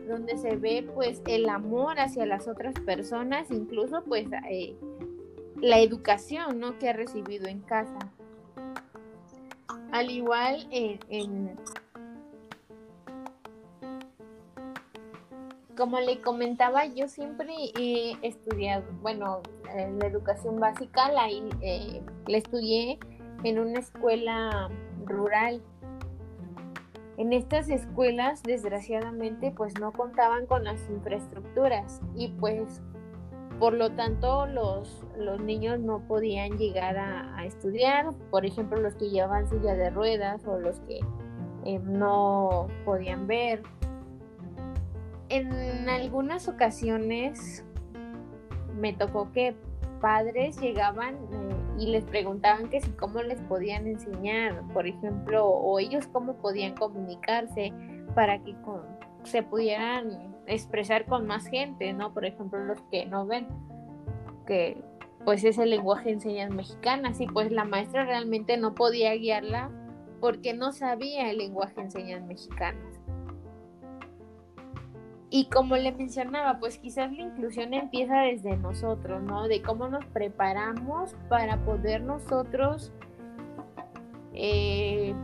[0.09, 4.75] donde se ve pues el amor hacia las otras personas, incluso pues eh,
[5.61, 6.77] la educación, ¿no?
[6.81, 7.99] Que ha recibido en casa.
[9.93, 11.57] Al igual en
[15.77, 19.41] como le comentaba, yo siempre he estudiado, bueno,
[19.75, 22.99] la educación básica la, eh, la estudié
[23.45, 24.69] en una escuela
[25.07, 25.63] rural.
[27.17, 32.83] En estas escuelas, desgraciadamente, pues no contaban con las infraestructuras y pues
[33.59, 39.11] por lo tanto los, los niños no podían llegar a, estudiar, por ejemplo los que
[39.11, 41.01] llevaban silla de ruedas o los que
[41.65, 43.63] eh, no podían ver
[45.33, 47.65] en algunas ocasiones
[48.79, 49.55] me tocó que
[50.01, 55.79] padres llegaban eh, y les preguntaban que si cómo les podían enseñar, por ejemplo, o
[55.79, 57.73] ellos cómo podían comunicarse
[58.15, 58.55] para que
[59.23, 62.13] se pudieran expresar con más gente, ¿no?
[62.13, 63.47] Por ejemplo, los que no ven,
[64.47, 64.85] que
[65.25, 69.71] pues es el lenguaje de señas mexicanas y pues la maestra realmente no podía guiarla
[70.21, 72.92] porque no sabía el lenguaje de señas mexicanas.
[75.35, 79.49] Y como le mencionaba, pues quizás la inclusión empieza desde nosotros, ¿no?
[79.49, 82.93] De cómo nos preparamos para poder nosotros,
[84.35, 85.15] eh,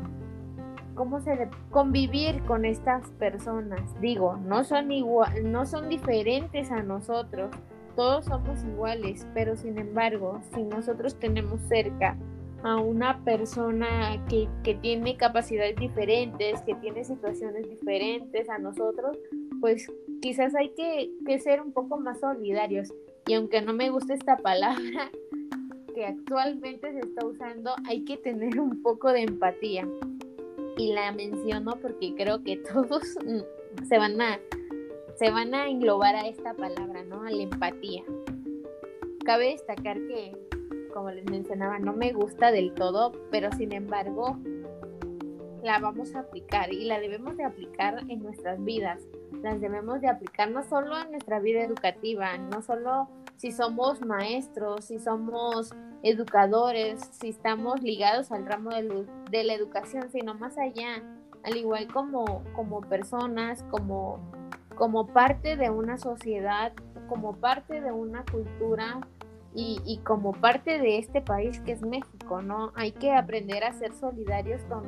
[0.94, 3.82] ¿cómo se convivir con estas personas?
[4.00, 7.54] Digo, no son igual, no son diferentes a nosotros,
[7.94, 12.16] todos somos iguales, pero sin embargo, si nosotros tenemos cerca
[12.62, 19.18] a una persona que, que tiene capacidades diferentes, que tiene situaciones diferentes a nosotros,
[19.60, 19.90] pues
[20.20, 22.92] quizás hay que, ser un poco más solidarios.
[23.26, 25.10] Y aunque no me gusta esta palabra
[25.94, 29.88] que actualmente se está usando, hay que tener un poco de empatía.
[30.76, 33.02] Y la menciono porque creo que todos
[33.88, 34.38] se van a,
[35.16, 37.22] se van a englobar a esta palabra, ¿no?
[37.22, 38.04] A la empatía.
[39.24, 40.32] Cabe destacar que
[40.98, 44.36] como les mencionaba, no me gusta del todo, pero sin embargo
[45.62, 49.06] la vamos a aplicar y la debemos de aplicar en nuestras vidas.
[49.42, 54.86] Las debemos de aplicar no solo en nuestra vida educativa, no solo si somos maestros,
[54.86, 61.02] si somos educadores, si estamos ligados al ramo de, la educación, sino más allá,
[61.44, 64.20] al igual como, como personas, como,
[64.74, 66.72] como parte de una sociedad,
[67.08, 69.00] como parte de una cultura
[69.54, 72.72] y, como parte de este país que es México, ¿no?
[72.76, 74.84] Hay que aprender a ser solidarios con,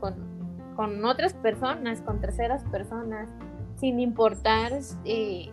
[0.00, 0.43] con,
[0.74, 3.28] con otras personas, con terceras personas,
[3.76, 4.72] sin importar,
[5.04, 5.50] eh,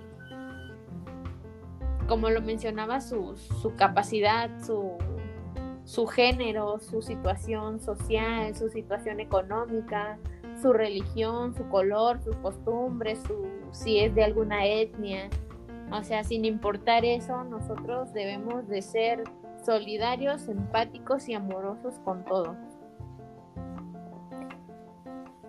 [2.08, 10.18] como lo mencionaba, su, su capacidad, su, género, su situación social, su situación económica,
[10.62, 15.30] su religión, su color, sus costumbres, su, si es de alguna etnia.
[15.92, 19.24] O sea, sin importar eso, nosotros debemos de ser
[19.66, 22.56] solidarios, empáticos y amorosos con todo.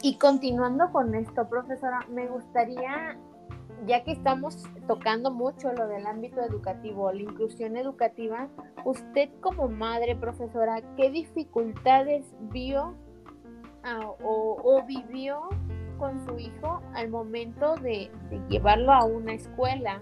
[0.05, 3.17] Y continuando con esto, profesora, me gustaría,
[3.87, 8.49] ya que estamos tocando mucho lo del ámbito educativo, la inclusión educativa,
[8.85, 12.97] usted como madre, profesora, ¿qué dificultades vio
[13.85, 15.49] ah, o, vivió
[16.01, 18.11] con su hijo al momento de,
[18.49, 20.01] llevarlo a una escuela?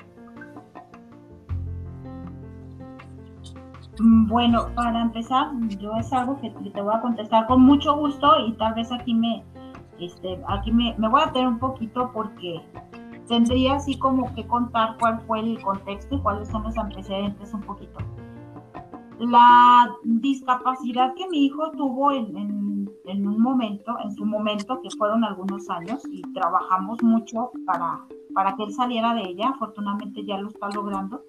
[3.98, 8.46] Mm, bueno, para empezar, yo es algo que te voy a contestar con mucho gusto
[8.46, 9.44] y tal vez aquí me,
[10.00, 12.60] este, aquí me, voy a tener un poquito porque
[13.28, 17.60] tendría así como que contar cuál fue el contexto y cuáles son los antecedentes un
[17.60, 17.98] poquito.
[19.18, 25.24] La discapacidad que mi hijo tuvo en, en, un momento, en su momento, que fueron
[25.24, 28.00] algunos años, y trabajamos mucho para,
[28.34, 31.22] para que él saliera de ella, afortunadamente ya lo está logrando,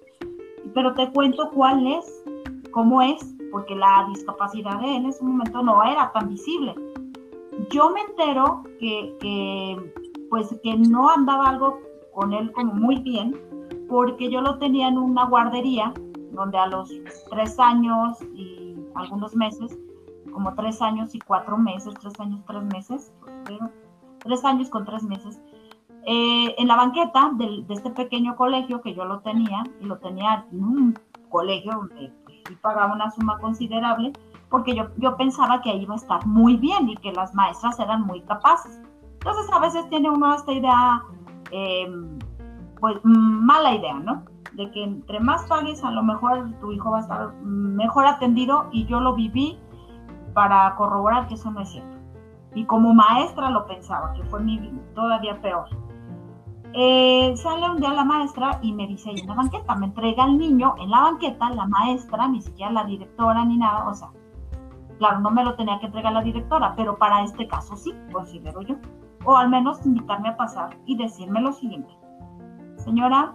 [0.74, 2.24] pero te cuento cuál es,
[2.70, 6.74] cómo es, porque la discapacidad de él en ese momento no era tan visible
[7.70, 9.76] yo me entero que,
[10.30, 11.80] pues que no andaba algo
[12.14, 13.38] con él como muy bien,
[13.88, 15.92] porque yo lo tenía en una guardería
[16.32, 16.90] donde a los
[17.30, 19.78] tres años y algunos meses,
[20.32, 23.12] como tres años y cuatro meses, tres años, tres meses,
[24.20, 25.40] tres años con tres meses,
[26.06, 30.46] eh, en la banqueta de, este pequeño colegio que yo lo tenía, y lo tenía
[30.50, 34.12] en un colegio donde pues, pagaba una suma considerable,
[34.52, 37.80] porque yo, yo pensaba que ahí iba a estar muy bien y que las maestras
[37.80, 38.80] eran muy capaces.
[39.14, 41.02] Entonces a veces tiene uno esta idea,
[41.50, 41.90] eh,
[42.78, 44.24] pues mala idea, ¿no?
[44.52, 48.68] De que entre más pagues a lo mejor tu hijo va a estar mejor atendido
[48.72, 49.58] y yo lo viví
[50.34, 51.96] para corroborar que eso no es cierto.
[52.54, 54.58] Y como maestra lo pensaba, que fue mi,
[54.94, 55.64] todavía peor.
[56.74, 60.24] Eh, sale un día la maestra y me dice ahí en la banqueta, me entrega
[60.24, 64.08] al niño en la banqueta, la maestra, ni siquiera la directora ni nada, o sea,
[65.02, 68.62] Claro, no me lo tenía que entregar la directora, pero para este caso sí, considero
[68.62, 68.76] yo.
[69.24, 71.92] O al menos invitarme a pasar y decirme lo siguiente.
[72.76, 73.34] Señora,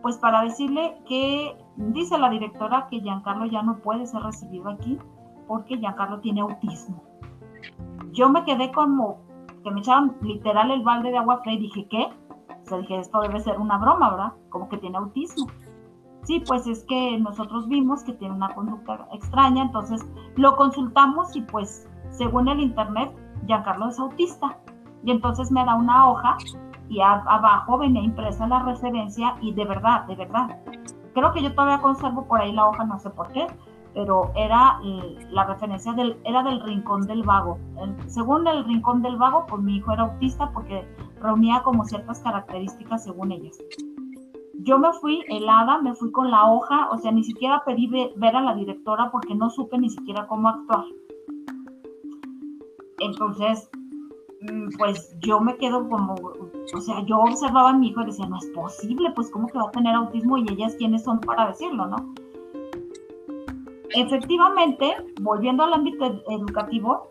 [0.00, 4.98] pues para decirle que dice la directora que Giancarlo ya no puede ser recibido aquí
[5.46, 7.04] porque Giancarlo tiene autismo.
[8.12, 9.18] Yo me quedé como
[9.62, 12.06] que me echaron literal el balde de agua fría y dije, ¿qué?
[12.62, 14.32] O sea, dije, esto debe ser una broma, ¿verdad?
[14.48, 15.48] Como que tiene autismo.
[16.24, 20.02] Sí, pues es que nosotros vimos que tiene una conducta extraña, entonces
[20.36, 23.14] lo consultamos y pues según el internet,
[23.46, 24.58] Giancarlo es autista.
[25.04, 26.36] Y entonces me da una hoja
[26.88, 30.58] y abajo venía impresa la referencia y de verdad, de verdad.
[31.12, 33.46] Creo que yo todavía conservo por ahí la hoja, no sé por qué,
[33.92, 34.80] pero era
[35.30, 37.58] la referencia del, era del Rincón del Vago.
[38.06, 40.88] según el Rincón del Vago, pues mi hijo era autista porque
[41.20, 43.58] reunía como ciertas características según ellas
[44.60, 48.36] yo me fui helada, me fui con la hoja, o sea, ni siquiera pedí ver
[48.36, 50.84] a la directora porque no supe ni siquiera cómo actuar.
[53.00, 53.68] Entonces,
[54.40, 58.26] mm, pues yo me quedo como, o sea, yo observaba a mi hijo y decía,
[58.26, 61.48] no es posible, pues cómo que va a tener autismo y ellas quiénes son para
[61.48, 62.14] decirlo, ¿no?
[63.90, 67.08] Efectivamente, volviendo al ámbito educativo,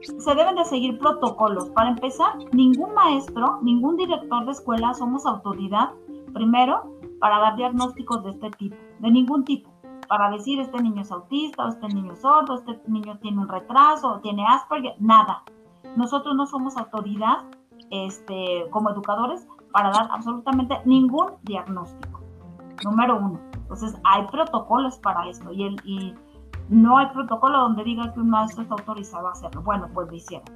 [0.00, 1.70] se deben de seguir protocolos.
[1.70, 5.90] Para empezar, ningún maestro, ningún director de escuela somos autoridad
[6.34, 9.70] Primero, para dar diagnósticos de este tipo, de ningún tipo,
[10.08, 13.48] para decir este niño es autista, o este niño es sordo, este niño tiene un
[13.48, 15.42] retraso, o tiene Asperger, nada.
[15.96, 17.44] Nosotros no somos autoridad
[17.90, 22.20] este, como educadores para dar absolutamente ningún diagnóstico.
[22.84, 23.40] Número uno.
[23.54, 26.14] Entonces, hay protocolos para esto y, el, y
[26.68, 29.62] no hay protocolo donde diga que un maestro está autorizado a hacerlo.
[29.62, 30.46] Bueno, pues lo hicieron.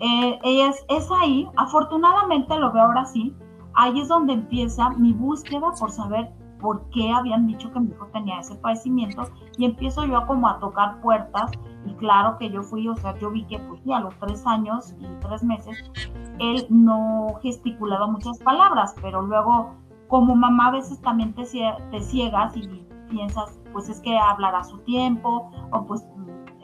[0.00, 3.34] Eh, es, es ahí, afortunadamente lo veo ahora sí,
[3.78, 8.06] ahí es donde empieza mi búsqueda por saber por qué habían dicho que mi hijo
[8.06, 9.22] tenía ese padecimiento
[9.56, 11.52] y empiezo yo como a tocar puertas.
[11.86, 14.94] Y claro que yo fui, o sea, yo vi que pues a los tres años
[14.98, 15.78] y tres meses
[16.40, 19.76] él no gesticulaba muchas palabras, pero luego
[20.08, 25.50] como mamá a veces también te, ciegas y piensas, pues es que hablará su tiempo
[25.70, 26.04] o pues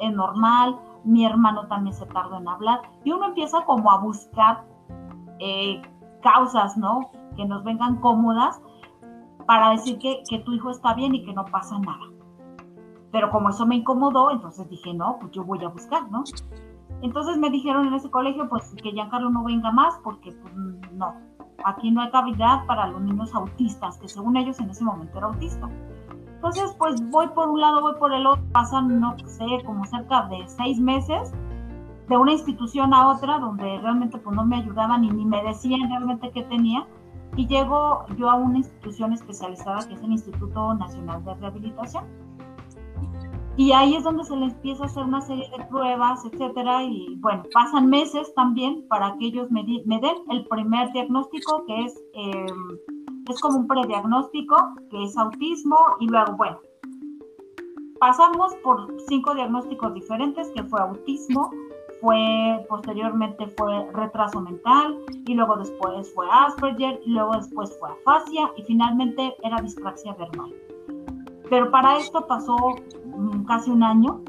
[0.01, 2.81] es normal, mi hermano también se tardó en hablar.
[3.05, 4.65] Y uno empieza como a buscar
[5.39, 5.81] eh,
[6.25, 7.11] causas, ¿no?
[7.37, 8.61] Que nos vengan cómodas
[9.47, 12.07] para decir que, que tu hijo está bien y que no pasa nada.
[13.13, 16.25] Pero como eso me incomodó, entonces dije, no, pues yo voy a buscar, ¿no?
[17.03, 20.55] Entonces me dijeron en ese colegio, pues que Giancarlo no venga más porque pues,
[20.93, 21.15] no,
[21.65, 25.27] aquí no hay cavidad para los niños autistas, que según ellos en ese momento era
[25.27, 25.69] autista.
[26.37, 30.27] Entonces, pues voy por un lado, voy por el otro, pasan, no sé, como cerca
[30.29, 31.33] de seis meses
[32.09, 35.89] de una institución a otra donde realmente pues no me ayudaban y ni me decían
[35.89, 36.87] realmente qué tenía
[37.37, 42.05] y llego yo a una institución especializada que es el Instituto Nacional de Rehabilitación.
[43.57, 47.17] Y ahí es donde se le empieza a hacer una serie de pruebas, etcétera, y
[47.21, 52.03] bueno, pasan meses también para que ellos me, me den el primer diagnóstico, que es,
[52.15, 52.79] em,
[53.31, 54.57] es como un prediagnóstico,
[54.91, 56.59] que es autismo, y luego, bueno,
[58.01, 61.49] pasamos por cinco diagnósticos diferentes, que fue autismo,
[62.05, 68.51] fue posteriormente fue retraso mental y luego después fue Asperger y luego después fue afasia
[68.59, 70.53] y finalmente era dispraxia verbal.
[71.49, 72.57] Pero para esto pasó
[73.07, 74.21] mm, casi un año,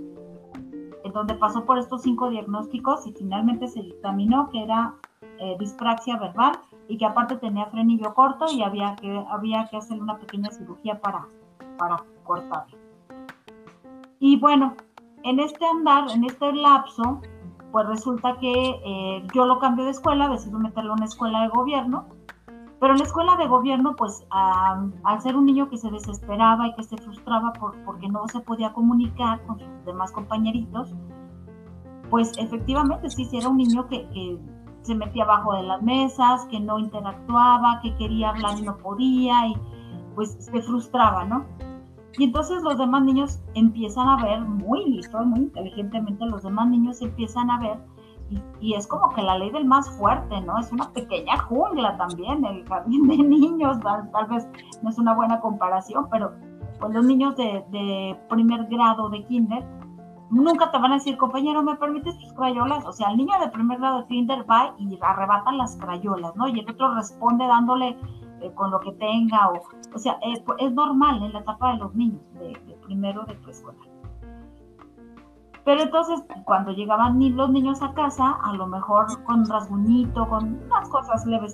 [1.04, 4.96] en donde pasó por estos cinco diagnósticos y finalmente se dictaminó que era
[5.40, 6.58] eh, dispraxia verbal
[6.88, 11.02] y que aparte tenía frenillo corto y había que, había que hacer una pequeña cirugía
[11.02, 11.28] para,
[11.78, 12.78] para cortarlo.
[14.20, 14.76] Y bueno,
[15.24, 17.20] en este andar, en este lapso,
[17.76, 18.54] pues resulta que
[18.86, 22.06] eh, yo lo cambio de escuela, decido meterlo en una escuela de gobierno,
[22.80, 26.76] pero en la escuela de gobierno, pues al ser un niño que se desesperaba y
[26.76, 30.96] que se frustraba por, porque no se podía comunicar con sus demás compañeritos,
[32.10, 34.40] pues efectivamente sí, sí era un niño que, que
[34.84, 39.48] se metía abajo de las mesas, que no interactuaba, que quería hablar y no podía,
[39.48, 39.58] y
[40.16, 41.44] pues se frustraba, ¿no?
[42.18, 47.02] Y entonces los demás niños empiezan a ver, muy listos, muy inteligentemente, los demás niños
[47.02, 47.78] empiezan a ver,
[48.60, 50.58] y, es como que la ley del más fuerte, ¿no?
[50.58, 54.48] Es una pequeña jungla también, el jardín de niños, tal, vez
[54.82, 56.32] no es una buena comparación, pero
[56.80, 59.64] pues los niños de, de primer grado de kinder,
[60.30, 62.86] nunca te van a decir, compañero, ¿me permites tus crayolas?
[62.86, 66.48] O sea, el niño de primer grado de kinder va y arrebata las crayolas, ¿no?
[66.48, 67.98] Y el otro responde dándole
[68.46, 71.78] eh, con lo que tenga, o, o sea, pues, es normal en la etapa de
[71.80, 73.88] los niños, de, primero de preescolar.
[75.64, 80.90] Pero entonces, cuando llegaban los niños a casa, a lo mejor con rasguñito, con unas
[80.90, 81.54] cosas leves,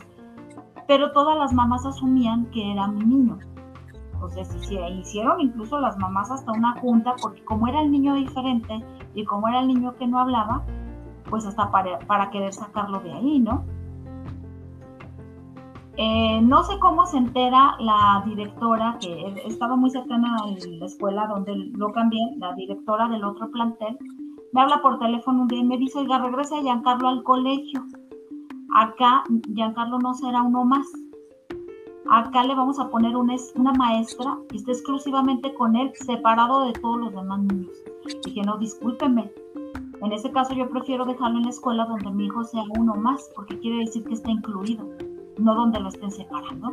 [0.87, 3.39] pero todas las mamás asumían que era mi niño.
[4.13, 8.83] Entonces hicieron incluso las mamás hasta una junta, porque como era el niño diferente
[9.15, 10.63] y como era el niño que no hablaba,
[11.29, 13.63] pues hasta para, para querer sacarlo de ahí, ¿no?
[15.97, 21.27] Eh, no sé cómo se entera la directora, que estaba muy cercana a la escuela
[21.27, 23.97] donde lo cambié, la directora del otro plantel,
[24.53, 27.85] me habla por teléfono un día y me dice, oiga, regrese a Giancarlo al colegio.
[28.73, 29.23] Acá
[29.53, 30.87] Giancarlo no será uno más.
[32.09, 33.35] Acá le vamos a poner una,
[33.77, 37.71] maestra y está exclusivamente con él, separado de todos los demás niños.
[38.25, 39.31] Dije, no, discúlpeme.
[40.01, 43.29] En ese caso yo prefiero dejarlo en la escuela donde mi hijo sea uno más,
[43.35, 44.85] porque quiere decir que está incluido
[45.37, 46.71] no donde lo estén separando.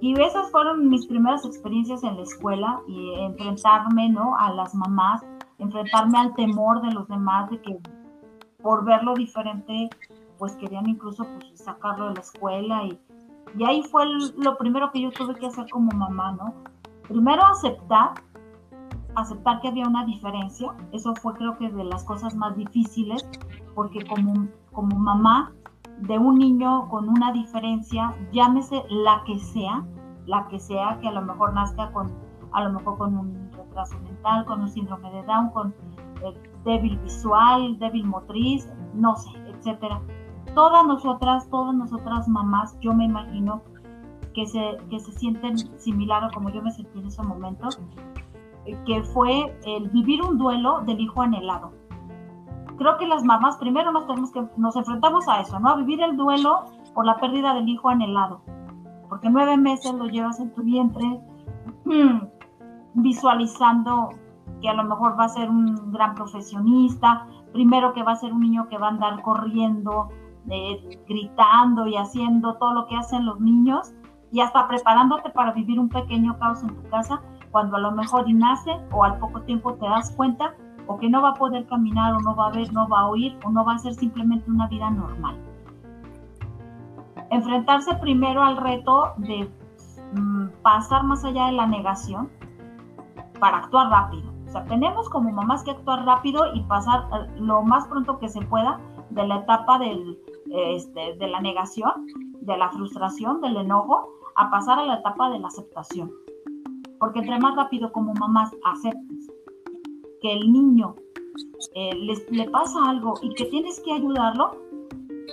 [0.00, 4.36] Y esas fueron mis primeras experiencias en la escuela y enfrentarme ¿no?
[4.36, 5.22] a las mamás,
[5.58, 7.78] enfrentarme al temor de los demás de que
[8.62, 9.90] por verlo diferente,
[10.38, 12.84] pues querían incluso pues, sacarlo de la escuela.
[12.84, 12.98] Y,
[13.56, 14.04] y ahí fue
[14.38, 16.52] lo primero que yo tuve que hacer como mamá, ¿no?
[17.06, 18.14] Primero aceptar,
[19.14, 20.74] aceptar que había una diferencia.
[20.90, 23.24] Eso fue creo que de las cosas más difíciles,
[23.76, 25.52] porque como, como mamá
[26.02, 29.84] de un niño con una diferencia, llámese la que sea,
[30.26, 32.12] la que sea, que a lo mejor nazca con,
[32.52, 35.74] a lo mejor con un retraso mental, con un síndrome de Down, con
[36.24, 36.34] eh,
[36.64, 40.00] débil visual, débil motriz, no sé, etcétera.
[40.54, 43.62] Todas nosotras, todas nosotras mamás, yo me imagino
[44.34, 47.68] que se, que se sienten similar a como yo me sentí en ese momento,
[48.66, 51.72] eh, que fue el vivir un duelo del hijo anhelado
[52.76, 55.70] creo que las mamás primero nos tenemos que, nos enfrentamos a eso, ¿no?
[55.70, 56.64] A vivir el duelo
[56.94, 58.42] por la pérdida del hijo anhelado.
[59.08, 61.20] Porque nueve meses lo llevas en tu vientre,
[62.94, 64.10] visualizando
[64.60, 68.32] que a lo mejor va a ser un gran profesionista, primero que va a ser
[68.32, 70.08] un niño que va a andar corriendo,
[70.48, 73.92] eh, gritando y haciendo todo lo que hacen los niños,
[74.30, 77.20] y hasta preparándote para vivir un pequeño caos en tu casa,
[77.50, 80.54] cuando a lo mejor nace o al poco tiempo te das cuenta
[80.86, 83.08] o que no va a poder caminar o no va a ver, no va a
[83.08, 85.36] oír o no va a ser simplemente una vida normal.
[87.30, 89.50] Enfrentarse primero al reto de
[90.14, 92.30] mm, pasar más allá de la negación
[93.40, 94.30] para actuar rápido.
[94.46, 98.28] O sea, tenemos como mamás que actuar rápido y pasar eh, lo más pronto que
[98.28, 98.78] se pueda
[99.10, 99.80] de la etapa
[100.50, 102.06] este, de la negación,
[102.40, 106.10] de la frustración, del enojo, a pasar a la etapa de la aceptación.
[106.98, 109.31] Porque entre más rápido como mamás aceptes
[110.22, 110.94] que el niño
[111.74, 114.56] eh, le pasa algo y que tienes que ayudarlo,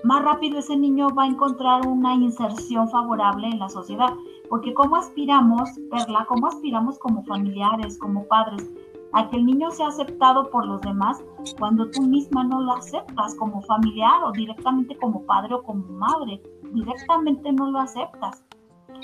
[0.04, 4.14] más rápido ese niño va a encontrar una inserción favorable en la sociedad.
[4.50, 8.70] Porque ¿cómo aspiramos, Perla, cómo aspiramos como familiares, como padres,
[9.14, 11.24] a que el niño sea aceptado por los demás
[11.58, 16.42] cuando tú misma no lo aceptas como familiar o directamente como padre o como madre?
[16.74, 18.44] Directamente no lo aceptas.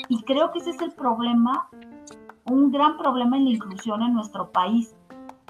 [0.10, 1.70] Y creo que ese es el problema,
[2.46, 4.96] un gran problema en la inclusión en nuestro país,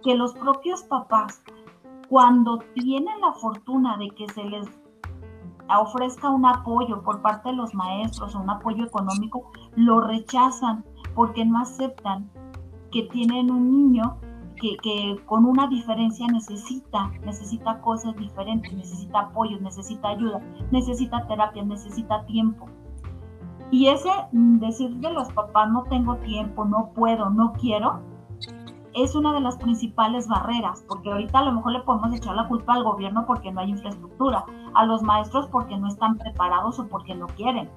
[0.05, 1.41] que los propios papás,
[2.09, 4.67] cuando tienen la fortuna de que se les
[5.67, 10.85] ofrezca un apoyo por parte de los maestros o un apoyo económico, lo rechazan
[11.15, 12.29] porque no aceptan
[12.91, 14.17] que tienen un niño
[14.57, 20.39] que, con una diferencia necesita, necesita cosas diferentes, necesita apoyo, necesita ayuda,
[20.71, 22.67] necesita terapia, necesita tiempo.
[23.71, 28.01] Y ese decir de los papás no tengo tiempo, no puedo, no quiero,
[28.95, 32.47] es una de las principales barreras, porque ahorita a lo mejor le podemos echar la
[32.47, 36.87] culpa al gobierno porque no hay infraestructura, a los maestros porque no están preparados o
[36.87, 37.69] porque no quieren.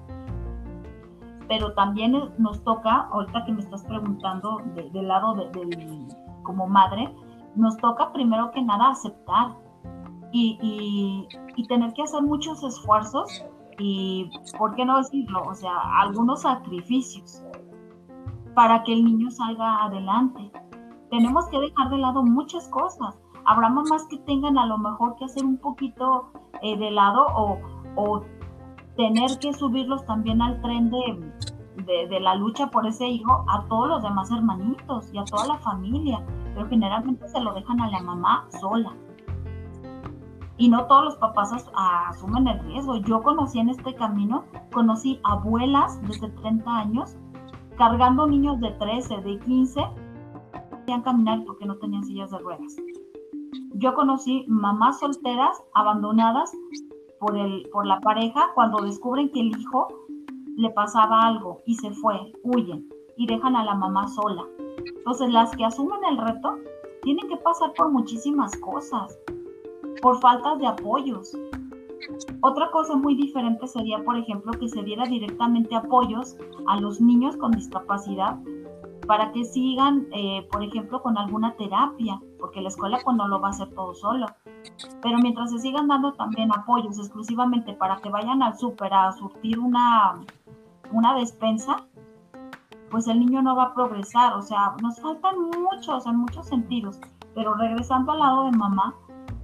[1.47, 6.07] Pero también nos toca, ahorita que me estás preguntando del lado de,
[6.43, 7.13] como madre,
[7.55, 9.55] nos toca primero que nada aceptar
[10.31, 13.43] y, y tener que hacer muchos esfuerzos
[13.79, 15.43] y, ¿por qué no decirlo?
[15.43, 17.41] O sea, algunos sacrificios
[18.53, 20.51] para que el niño salga adelante.
[21.09, 23.17] Tenemos que dejar de lado muchas cosas.
[23.45, 26.31] Habrá mamás que tengan a lo mejor que hacer un poquito
[26.61, 27.57] eh, de lado o,
[27.95, 28.23] o,
[28.95, 33.87] tener que subirlos también al tren de, de, la lucha por ese hijo a todos
[33.87, 36.21] los demás hermanitos y a toda la familia,
[36.53, 38.93] pero generalmente se lo dejan a la mamá sola
[40.59, 42.97] y no todos los papás asumen el riesgo.
[42.97, 44.43] Yo conocí en este camino,
[44.73, 47.15] conocí abuelas desde 30 años
[47.77, 49.81] cargando niños de 13, de 15,
[50.89, 52.75] podían caminar porque no tenían sillas de ruedas.
[53.75, 56.51] Yo conocí mamás solteras abandonadas
[57.19, 59.87] por, el, por la pareja cuando descubren que el hijo
[60.57, 64.43] le pasaba algo y se fue, huyen y dejan a la mamá sola.
[64.97, 66.57] Entonces las que asumen el reto
[67.03, 69.15] tienen que pasar por muchísimas cosas
[70.01, 71.37] por falta de apoyos.
[72.41, 76.35] Otra cosa muy diferente sería, por ejemplo, que se diera directamente apoyos
[76.65, 78.39] a los niños con discapacidad
[79.09, 83.41] para que sigan, eh, por ejemplo, con alguna terapia, porque la escuela pues no lo
[83.41, 84.27] va a hacer todo solo.
[85.01, 89.57] Pero mientras se sigan dando también apoyos exclusivamente para que vayan al súper a surtir
[89.57, 90.19] una,
[90.91, 91.87] una despensa,
[92.91, 94.33] pues el niño no va a progresar.
[94.33, 96.99] O sea, nos faltan muchos en muchos sentidos.
[97.33, 98.93] Pero regresando al lado de mamá,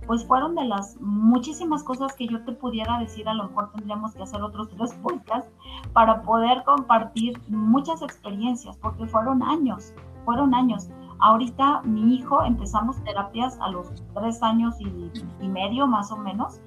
[0.07, 4.13] pues fueron de las muchísimas cosas que yo te pudiera decir, a lo mejor tendríamos
[4.13, 5.51] que hacer otros tres podcasts
[5.93, 9.93] para poder compartir muchas experiencias, porque fueron años,
[10.25, 10.89] fueron años.
[11.19, 16.59] Ahorita mi hijo empezamos terapias a los tres años y, medio más o menos,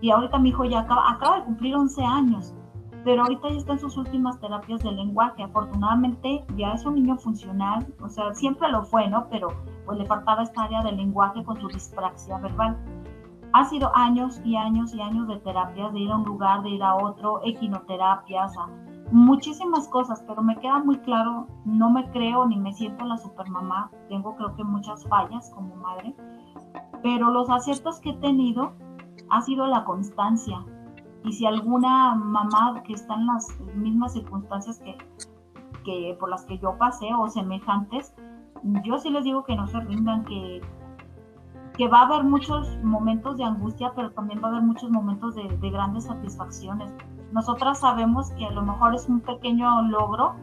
[0.00, 2.54] y ahorita mi hijo ya acaba, acaba de cumplir 11 años,
[3.04, 5.42] pero ahorita ya está en sus últimas terapias de lenguaje.
[5.42, 9.26] Afortunadamente ya es un niño funcional, o sea, siempre lo fue, ¿no?
[9.30, 9.48] Pero
[9.90, 12.78] pues le faltaba esta área del lenguaje con su dispraxia verbal.
[13.52, 16.70] Ha sido años y años y años de terapias, de ir a un lugar, de
[16.70, 18.54] ir a otro, equinoterapias,
[19.10, 23.90] muchísimas cosas, pero me queda muy claro, no me creo ni me siento la supermamá,
[24.08, 26.14] tengo creo que muchas fallas como madre,
[27.02, 28.72] pero los aciertos que he tenido
[29.28, 30.64] ha sido la constancia.
[31.24, 34.96] Y si alguna mamá que está en las mismas circunstancias que,
[35.84, 38.14] que por las que yo pasé o semejantes,
[38.84, 40.60] yo sí les digo que no se rindan, que,
[41.76, 45.34] que va a haber muchos momentos de angustia, pero también va a haber muchos momentos
[45.34, 46.92] de, de grandes satisfacciones.
[47.32, 50.34] Nosotras sabemos que a lo mejor es un pequeño logro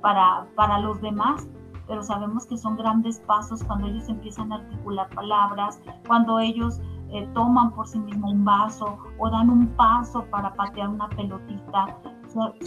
[0.00, 1.48] para, para los demás,
[1.86, 7.28] pero sabemos que son grandes pasos cuando ellos empiezan a articular palabras, cuando ellos eh,
[7.34, 11.98] toman por sí mismos un vaso o dan un paso para patear una pelotita,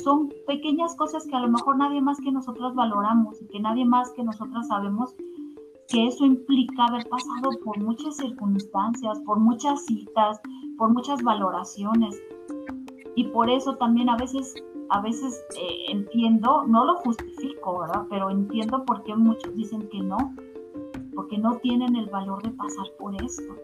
[0.04, 3.86] son pequeñas cosas que a lo mejor nadie más que nosotros valoramos y que nadie
[3.86, 5.16] más que nosotros sabemos
[5.88, 10.42] que eso implica haber pasado por muchas circunstancias, por muchas citas,
[10.78, 12.20] por muchas valoraciones.
[13.16, 14.56] Y por eso también a veces
[14.90, 18.06] a veces eh, entiendo, no lo justifico, ¿verdad?
[18.10, 20.36] Pero entiendo por qué muchos dicen que no,
[21.16, 23.56] porque no tienen el valor de pasar por esto.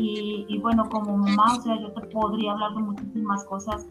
[0.00, 3.88] Y, bueno, como mamá, o sea, yo te podría hablar de muchísimas cosas.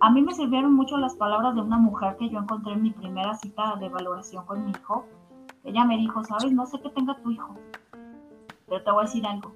[0.00, 2.90] A mí me sirvieron mucho las palabras de una mujer que yo encontré en mi
[2.90, 5.04] primera cita de valoración con mi hijo.
[5.64, 7.54] Ella me dijo, sabes, no sé qué tenga tu hijo,
[8.66, 9.52] pero te voy a decir algo.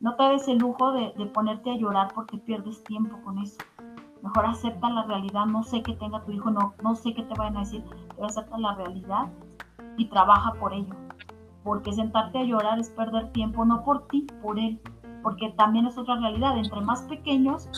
[0.00, 3.58] No te des el lujo de, ponerte a llorar porque pierdes tiempo con eso
[4.26, 7.34] mejor acepta la realidad, no sé qué tenga tu hijo, no, no sé qué te
[7.34, 7.84] vayan a decir,
[8.14, 9.28] pero acepta la realidad
[9.96, 10.94] y trabaja por ello.
[11.62, 14.80] Porque sentarte a llorar es perder tiempo, no por ti, por él,
[15.22, 16.58] porque también es otra realidad.
[16.58, 17.68] Entre más pequeños,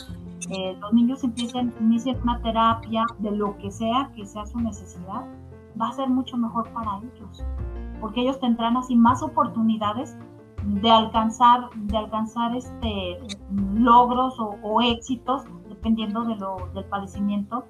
[0.49, 5.25] eh, los niños empiecen, inician una terapia de lo que sea, que sea su necesidad,
[5.79, 7.43] va a ser mucho mejor para ellos,
[7.99, 10.17] porque ellos tendrán así más oportunidades
[10.63, 13.17] de alcanzar, de alcanzar este,
[13.75, 17.65] logros o, o éxitos dependiendo de lo, del padecimiento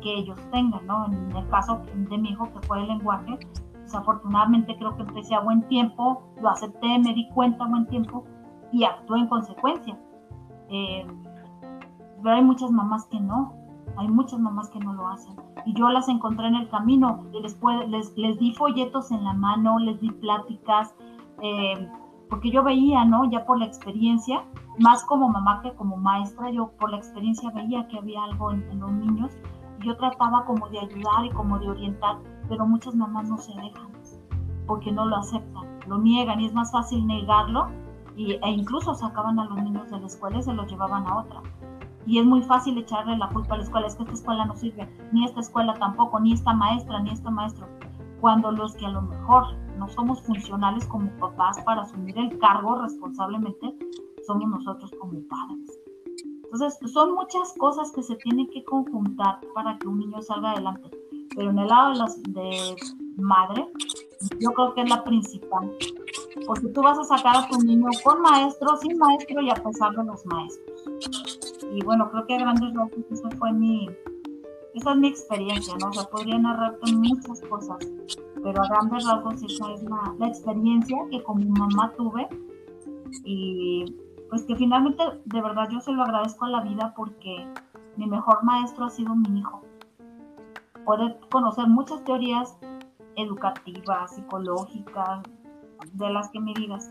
[0.00, 1.06] que ellos tengan, ¿no?
[1.06, 3.38] En el caso de mi hijo, que fue el lenguaje,
[3.82, 8.24] desafortunadamente creo que empecé a buen tiempo, lo acepté, me di cuenta a buen tiempo
[8.72, 9.98] y actué en consecuencia.
[10.68, 11.06] Eh,
[12.22, 13.52] pero hay muchas mamás que no,
[13.96, 15.34] hay muchas mamás que no lo hacen.
[15.66, 17.58] Y yo las encontré en el camino y les,
[17.88, 20.94] les, les di folletos en la mano, les di pláticas,
[21.42, 21.88] eh,
[22.30, 23.30] porque yo veía, ¿no?
[23.30, 24.44] Ya por la experiencia,
[24.78, 28.80] más como mamá que como maestra, yo por la experiencia veía que había algo en,
[28.80, 29.32] los niños
[29.80, 32.16] y yo trataba como de ayudar y como de orientar,
[32.48, 33.92] pero muchas mamás no se dejan
[34.66, 37.68] porque no lo aceptan, lo niegan y es más fácil negarlo
[38.16, 41.18] y, e incluso sacaban a los niños de la escuela y se los llevaban a
[41.18, 41.42] otra.
[42.06, 44.56] Y es muy fácil echarle la culpa a la escuela, es que esta escuela no
[44.56, 47.68] sirve, ni esta escuela tampoco, ni esta maestra, ni este maestro,
[48.20, 52.80] cuando los que a lo mejor no somos funcionales como papás para asumir el cargo
[52.82, 53.74] responsablemente,
[54.26, 55.78] somos nosotros como padres.
[56.44, 60.90] Entonces, son muchas cosas que se tienen que conjuntar para que un niño salga adelante.
[61.34, 62.76] Pero en el lado de, las, de
[63.16, 63.66] madre,
[64.38, 65.72] yo creo que es la principal.
[66.46, 69.96] Porque tú vas a sacar a tu niño con maestro, sin maestro y a pesar
[69.96, 71.51] de los maestros.
[71.74, 73.88] Y bueno, creo que a grandes rasgos esa fue mi,
[74.74, 75.88] esa es mi experiencia, ¿no?
[75.88, 77.78] O sea, podría narrarte muchas cosas,
[78.42, 82.28] pero a grandes rasgos esa es la, la experiencia que como mamá tuve
[83.24, 83.96] y
[84.28, 87.46] pues que finalmente de verdad yo se lo agradezco a la vida porque
[87.96, 89.62] mi mejor maestro ha sido mi hijo.
[90.84, 92.56] Puede conocer muchas teorías
[93.16, 95.22] educativas, psicológicas,
[95.92, 96.90] de las que me digas,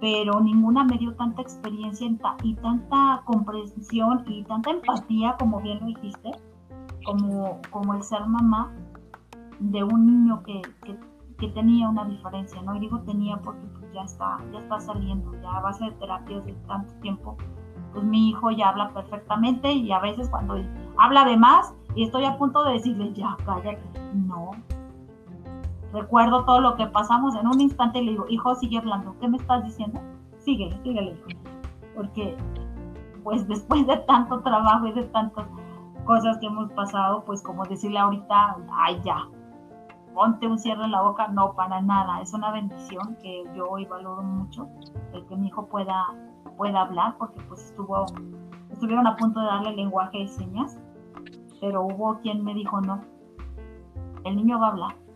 [0.00, 2.08] pero ninguna me dio tanta experiencia
[2.42, 6.30] y tanta comprensión y tanta empatía, como bien lo dijiste,
[7.04, 8.72] como, como el ser mamá
[9.58, 10.98] de un niño que, que,
[11.38, 12.74] que tenía una diferencia, ¿no?
[12.76, 13.60] Y digo tenía porque
[13.92, 17.36] ya está, ya está saliendo, ya a base de terapias de tanto tiempo,
[17.92, 20.56] pues mi hijo ya habla perfectamente y a veces cuando
[20.96, 23.82] habla de más y estoy a punto de decirle, ya, cállate,
[24.14, 24.52] no.
[25.92, 29.28] Recuerdo todo lo que pasamos en un instante y le digo, hijo, sigue hablando, ¿qué
[29.28, 30.00] me estás diciendo?
[30.38, 31.40] Síguele, síguele, hijo.
[31.96, 32.36] Porque,
[33.24, 35.46] pues después de tanto trabajo y de tantas
[36.04, 39.26] cosas que hemos pasado, pues como decirle ahorita, ay, ya,
[40.14, 42.20] ponte un cierre en la boca, no, para nada.
[42.20, 44.68] Es una bendición que yo hoy valoro mucho,
[45.12, 46.06] el que mi hijo pueda,
[46.56, 48.06] pueda hablar, porque pues estuvo,
[48.70, 50.78] estuvieron a punto de darle lenguaje de señas,
[51.60, 53.00] pero hubo quien me dijo, no,
[54.24, 55.09] el niño va a hablar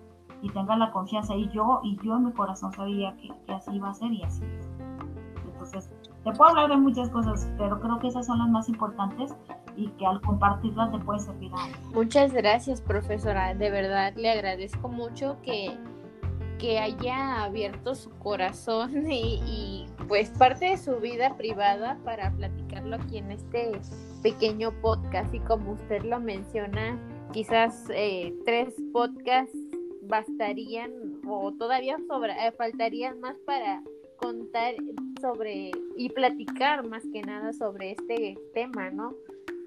[0.45, 1.35] y tenga la confianza.
[1.35, 4.23] Y yo, y yo en mi corazón sabía que, que así iba a ser y
[4.23, 4.69] así es.
[5.47, 5.91] Entonces,
[6.23, 9.35] te puedo hablar de muchas cosas, pero creo que esas son las más importantes
[9.77, 13.55] y que al compartirlas te puede servir a Muchas gracias, profesora.
[13.55, 15.75] De verdad le agradezco mucho que,
[16.59, 23.17] que haya abierto su corazón y, pues parte de su vida privada para platicarlo aquí
[23.17, 23.73] en este
[24.23, 25.33] pequeño podcast.
[25.33, 26.99] Y como usted lo menciona,
[27.33, 29.64] quizás eh, tres podcasts
[30.07, 33.83] bastarían o todavía sobra, eh, faltarían más para
[34.17, 34.75] contar
[35.21, 39.15] sobre y platicar más que nada sobre este tema, ¿no?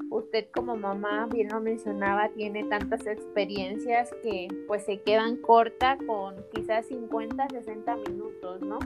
[0.10, 6.36] usted como mamá, bien lo mencionaba, tiene tantas experiencias que pues se quedan corta con
[6.54, 8.80] quizás 50, 60 minutos, ¿no?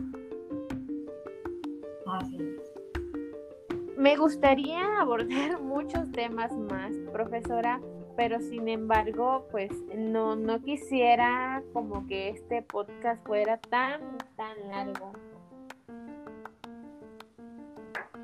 [3.97, 7.79] Me gustaría abordar muchos temas más, profesora,
[8.15, 14.01] pero sin embargo, pues no, no quisiera como que este podcast fuera tan,
[14.35, 15.13] tan largo.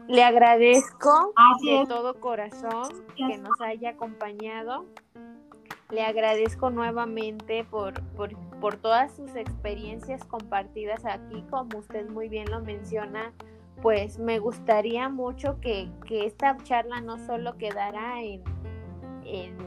[0.07, 1.33] Le agradezco
[1.65, 4.85] de todo corazón que nos haya acompañado.
[5.89, 12.61] Le agradezco nuevamente por, por, todas sus experiencias compartidas aquí, como usted muy bien lo
[12.61, 13.33] menciona,
[13.81, 19.57] pues me gustaría mucho que, esta charla no solo quedara en,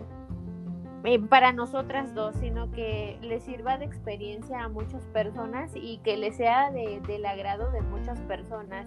[1.28, 6.32] para nosotras dos, sino que le sirva de experiencia a muchas personas y que le
[6.32, 8.86] sea del agrado de muchas personas.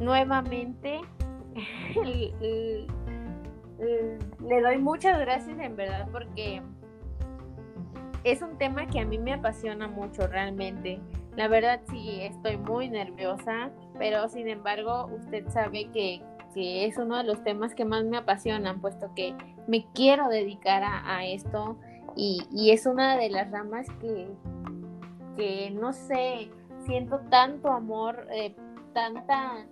[0.00, 1.00] Nuevamente,
[4.40, 6.62] le doy muchas gracias en verdad porque
[8.24, 11.00] es un tema que a mí me apasiona mucho realmente.
[11.36, 16.22] La verdad sí, estoy muy nerviosa, pero sin embargo usted sabe que,
[16.56, 19.36] es uno de los temas que más me apasionan, puesto que
[19.70, 21.78] me quiero dedicar a, esto
[22.16, 24.28] y, es una de las ramas que,
[25.36, 26.50] que no sé,
[26.84, 28.56] siento tanto amor, eh,
[28.92, 29.64] tanta,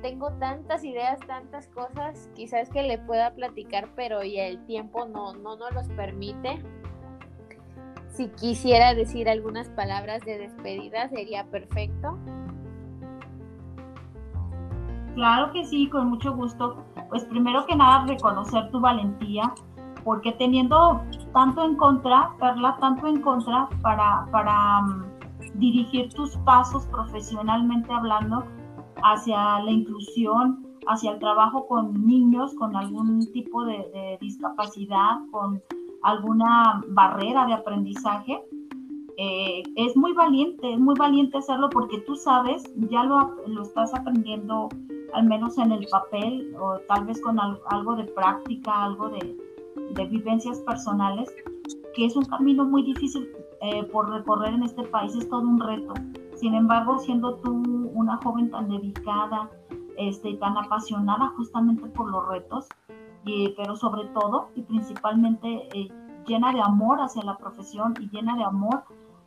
[0.00, 5.34] tengo tantas ideas, tantas cosas, quizás que le pueda platicar, pero ya el tiempo no,
[5.34, 6.58] no nos los permite
[8.14, 12.18] si quisiera decir algunas palabras de despedida, sería perfecto.
[15.14, 16.76] Claro que sí, con mucho gusto.
[17.10, 19.52] Pues primero que nada reconocer tu valentía,
[20.04, 21.02] porque teniendo
[21.32, 25.02] tanto en contra, Perla, tanto en contra para, para um,
[25.54, 28.44] dirigir tus pasos profesionalmente hablando
[29.02, 35.62] hacia la inclusión, hacia el trabajo con niños con algún tipo de discapacidad, con
[36.02, 38.42] alguna barrera de aprendizaje,
[39.18, 43.94] eh, es muy valiente, es muy valiente hacerlo porque tú sabes, ya lo, lo, estás
[43.94, 44.68] aprendiendo
[45.12, 49.36] al menos en el papel o tal vez con algo de práctica, algo de,
[49.94, 51.30] de, vivencias personales,
[51.94, 53.28] que es un camino muy difícil
[53.60, 55.92] eh, por recorrer en este país, es todo un reto.
[56.34, 57.62] Sin embargo, siendo tú
[57.94, 59.50] una joven tan dedicada
[59.98, 62.66] este, y tan apasionada justamente por los retos,
[63.56, 65.88] pero sobre todo y principalmente eh,
[66.26, 68.82] llena de amor hacia la profesión y llena de amor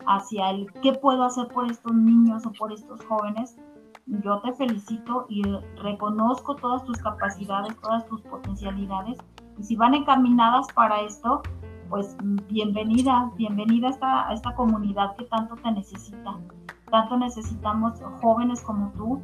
[0.08, 3.58] hacia el qué puedo hacer por estos niños o por estos jóvenes.
[4.06, 5.42] Yo te felicito y
[5.82, 9.18] reconozco todas tus capacidades, todas tus potencialidades.
[9.58, 11.42] Y si van encaminadas para esto,
[11.90, 12.16] pues
[12.48, 16.38] bienvenida, bienvenida a esta, a esta comunidad que tanto te necesita.
[16.92, 19.22] Tanto necesitamos jóvenes como tú,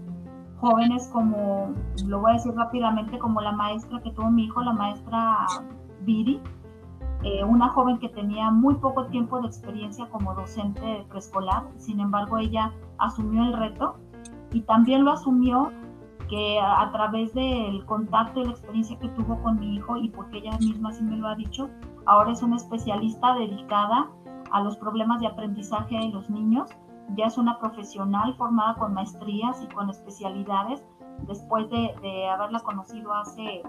[0.60, 1.74] jóvenes como,
[2.06, 5.46] lo voy a decir rápidamente, como la maestra que tuvo mi hijo, la maestra
[6.02, 6.42] Viri,
[7.24, 12.38] eh, una joven que tenía muy poco tiempo de experiencia como docente preescolar, sin embargo
[12.38, 13.96] ella asumió el reto
[14.52, 15.72] y también lo asumió
[16.30, 20.38] que a, través del contacto y la experiencia que tuvo con mi hijo y porque
[20.38, 21.70] ella misma sí me lo ha dicho,
[22.06, 24.10] ahora es una especialista dedicada
[24.52, 26.70] a los problemas de aprendizaje de los niños.
[27.16, 30.82] Ya es una profesional formada con maestrías y con especialidades
[31.28, 33.62] después de, haberla conocido hace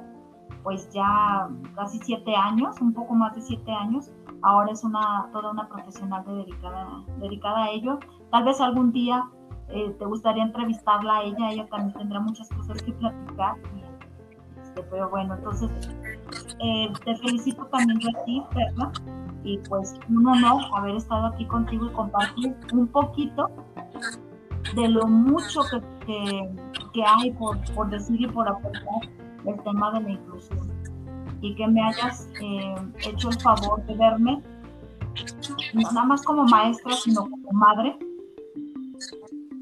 [0.62, 4.10] pues ya casi siete años, un poco más de siete años.
[4.42, 7.98] Ahora es una toda una profesional dedicada, dedicada a ello.
[8.30, 9.24] Tal vez algún día
[9.68, 13.56] eh, te gustaría entrevistarla a ella, ella también tendrá muchas cosas que platicar.
[14.62, 15.70] Este, pero bueno, entonces
[16.60, 18.92] eh, te felicito también a ti, ¿verdad?
[19.44, 23.50] y pues un honor haber estado aquí contigo y compartir un poquito
[24.74, 25.60] de lo mucho
[26.06, 26.48] que,
[26.92, 28.82] que, hay por, por, decir y por aportar
[29.46, 30.70] el tema de la inclusión
[31.40, 32.74] y que me hayas eh,
[33.06, 34.42] hecho el favor de verme
[35.74, 37.96] no nada más como maestra sino como madre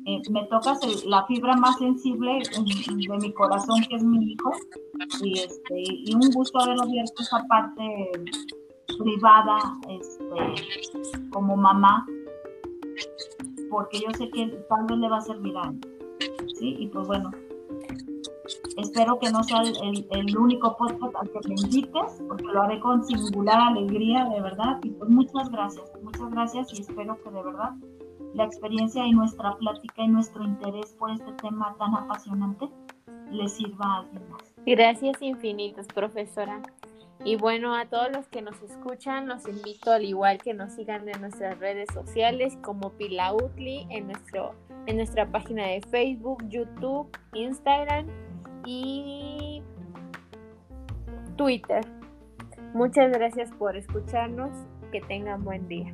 [0.07, 4.53] eh, me tocas la fibra más sensible de mi corazón que es mi hijo
[5.23, 8.11] y, este, y un gusto haber abierto esa parte
[8.99, 9.59] privada
[9.89, 12.07] este, como mamá,
[13.71, 15.81] porque yo sé que tal vez le va a servir a él.
[16.59, 16.77] ¿sí?
[16.79, 17.31] Y pues bueno,
[18.81, 22.81] espero que no sea el, el, único podcast al que me invites, porque lo haré
[22.81, 24.79] con singular alegría, de verdad.
[24.83, 27.71] Y pues muchas gracias, muchas gracias y espero que de verdad
[28.35, 32.69] la experiencia y nuestra plática y nuestro interés por este tema tan apasionante
[33.31, 34.43] le sirva a alguien más.
[34.65, 36.63] Gracias infinitas, profesora.
[37.25, 41.07] Y bueno, a todos los que nos escuchan, los invito al igual que nos sigan
[41.09, 44.55] en nuestras redes sociales como Pilautli en, nuestro,
[44.87, 48.07] en nuestra página de Facebook, YouTube, Instagram
[48.65, 49.63] y
[51.37, 51.85] Twitter.
[52.75, 54.51] Muchas gracias por escucharnos.
[54.93, 55.93] Que tengan buen día.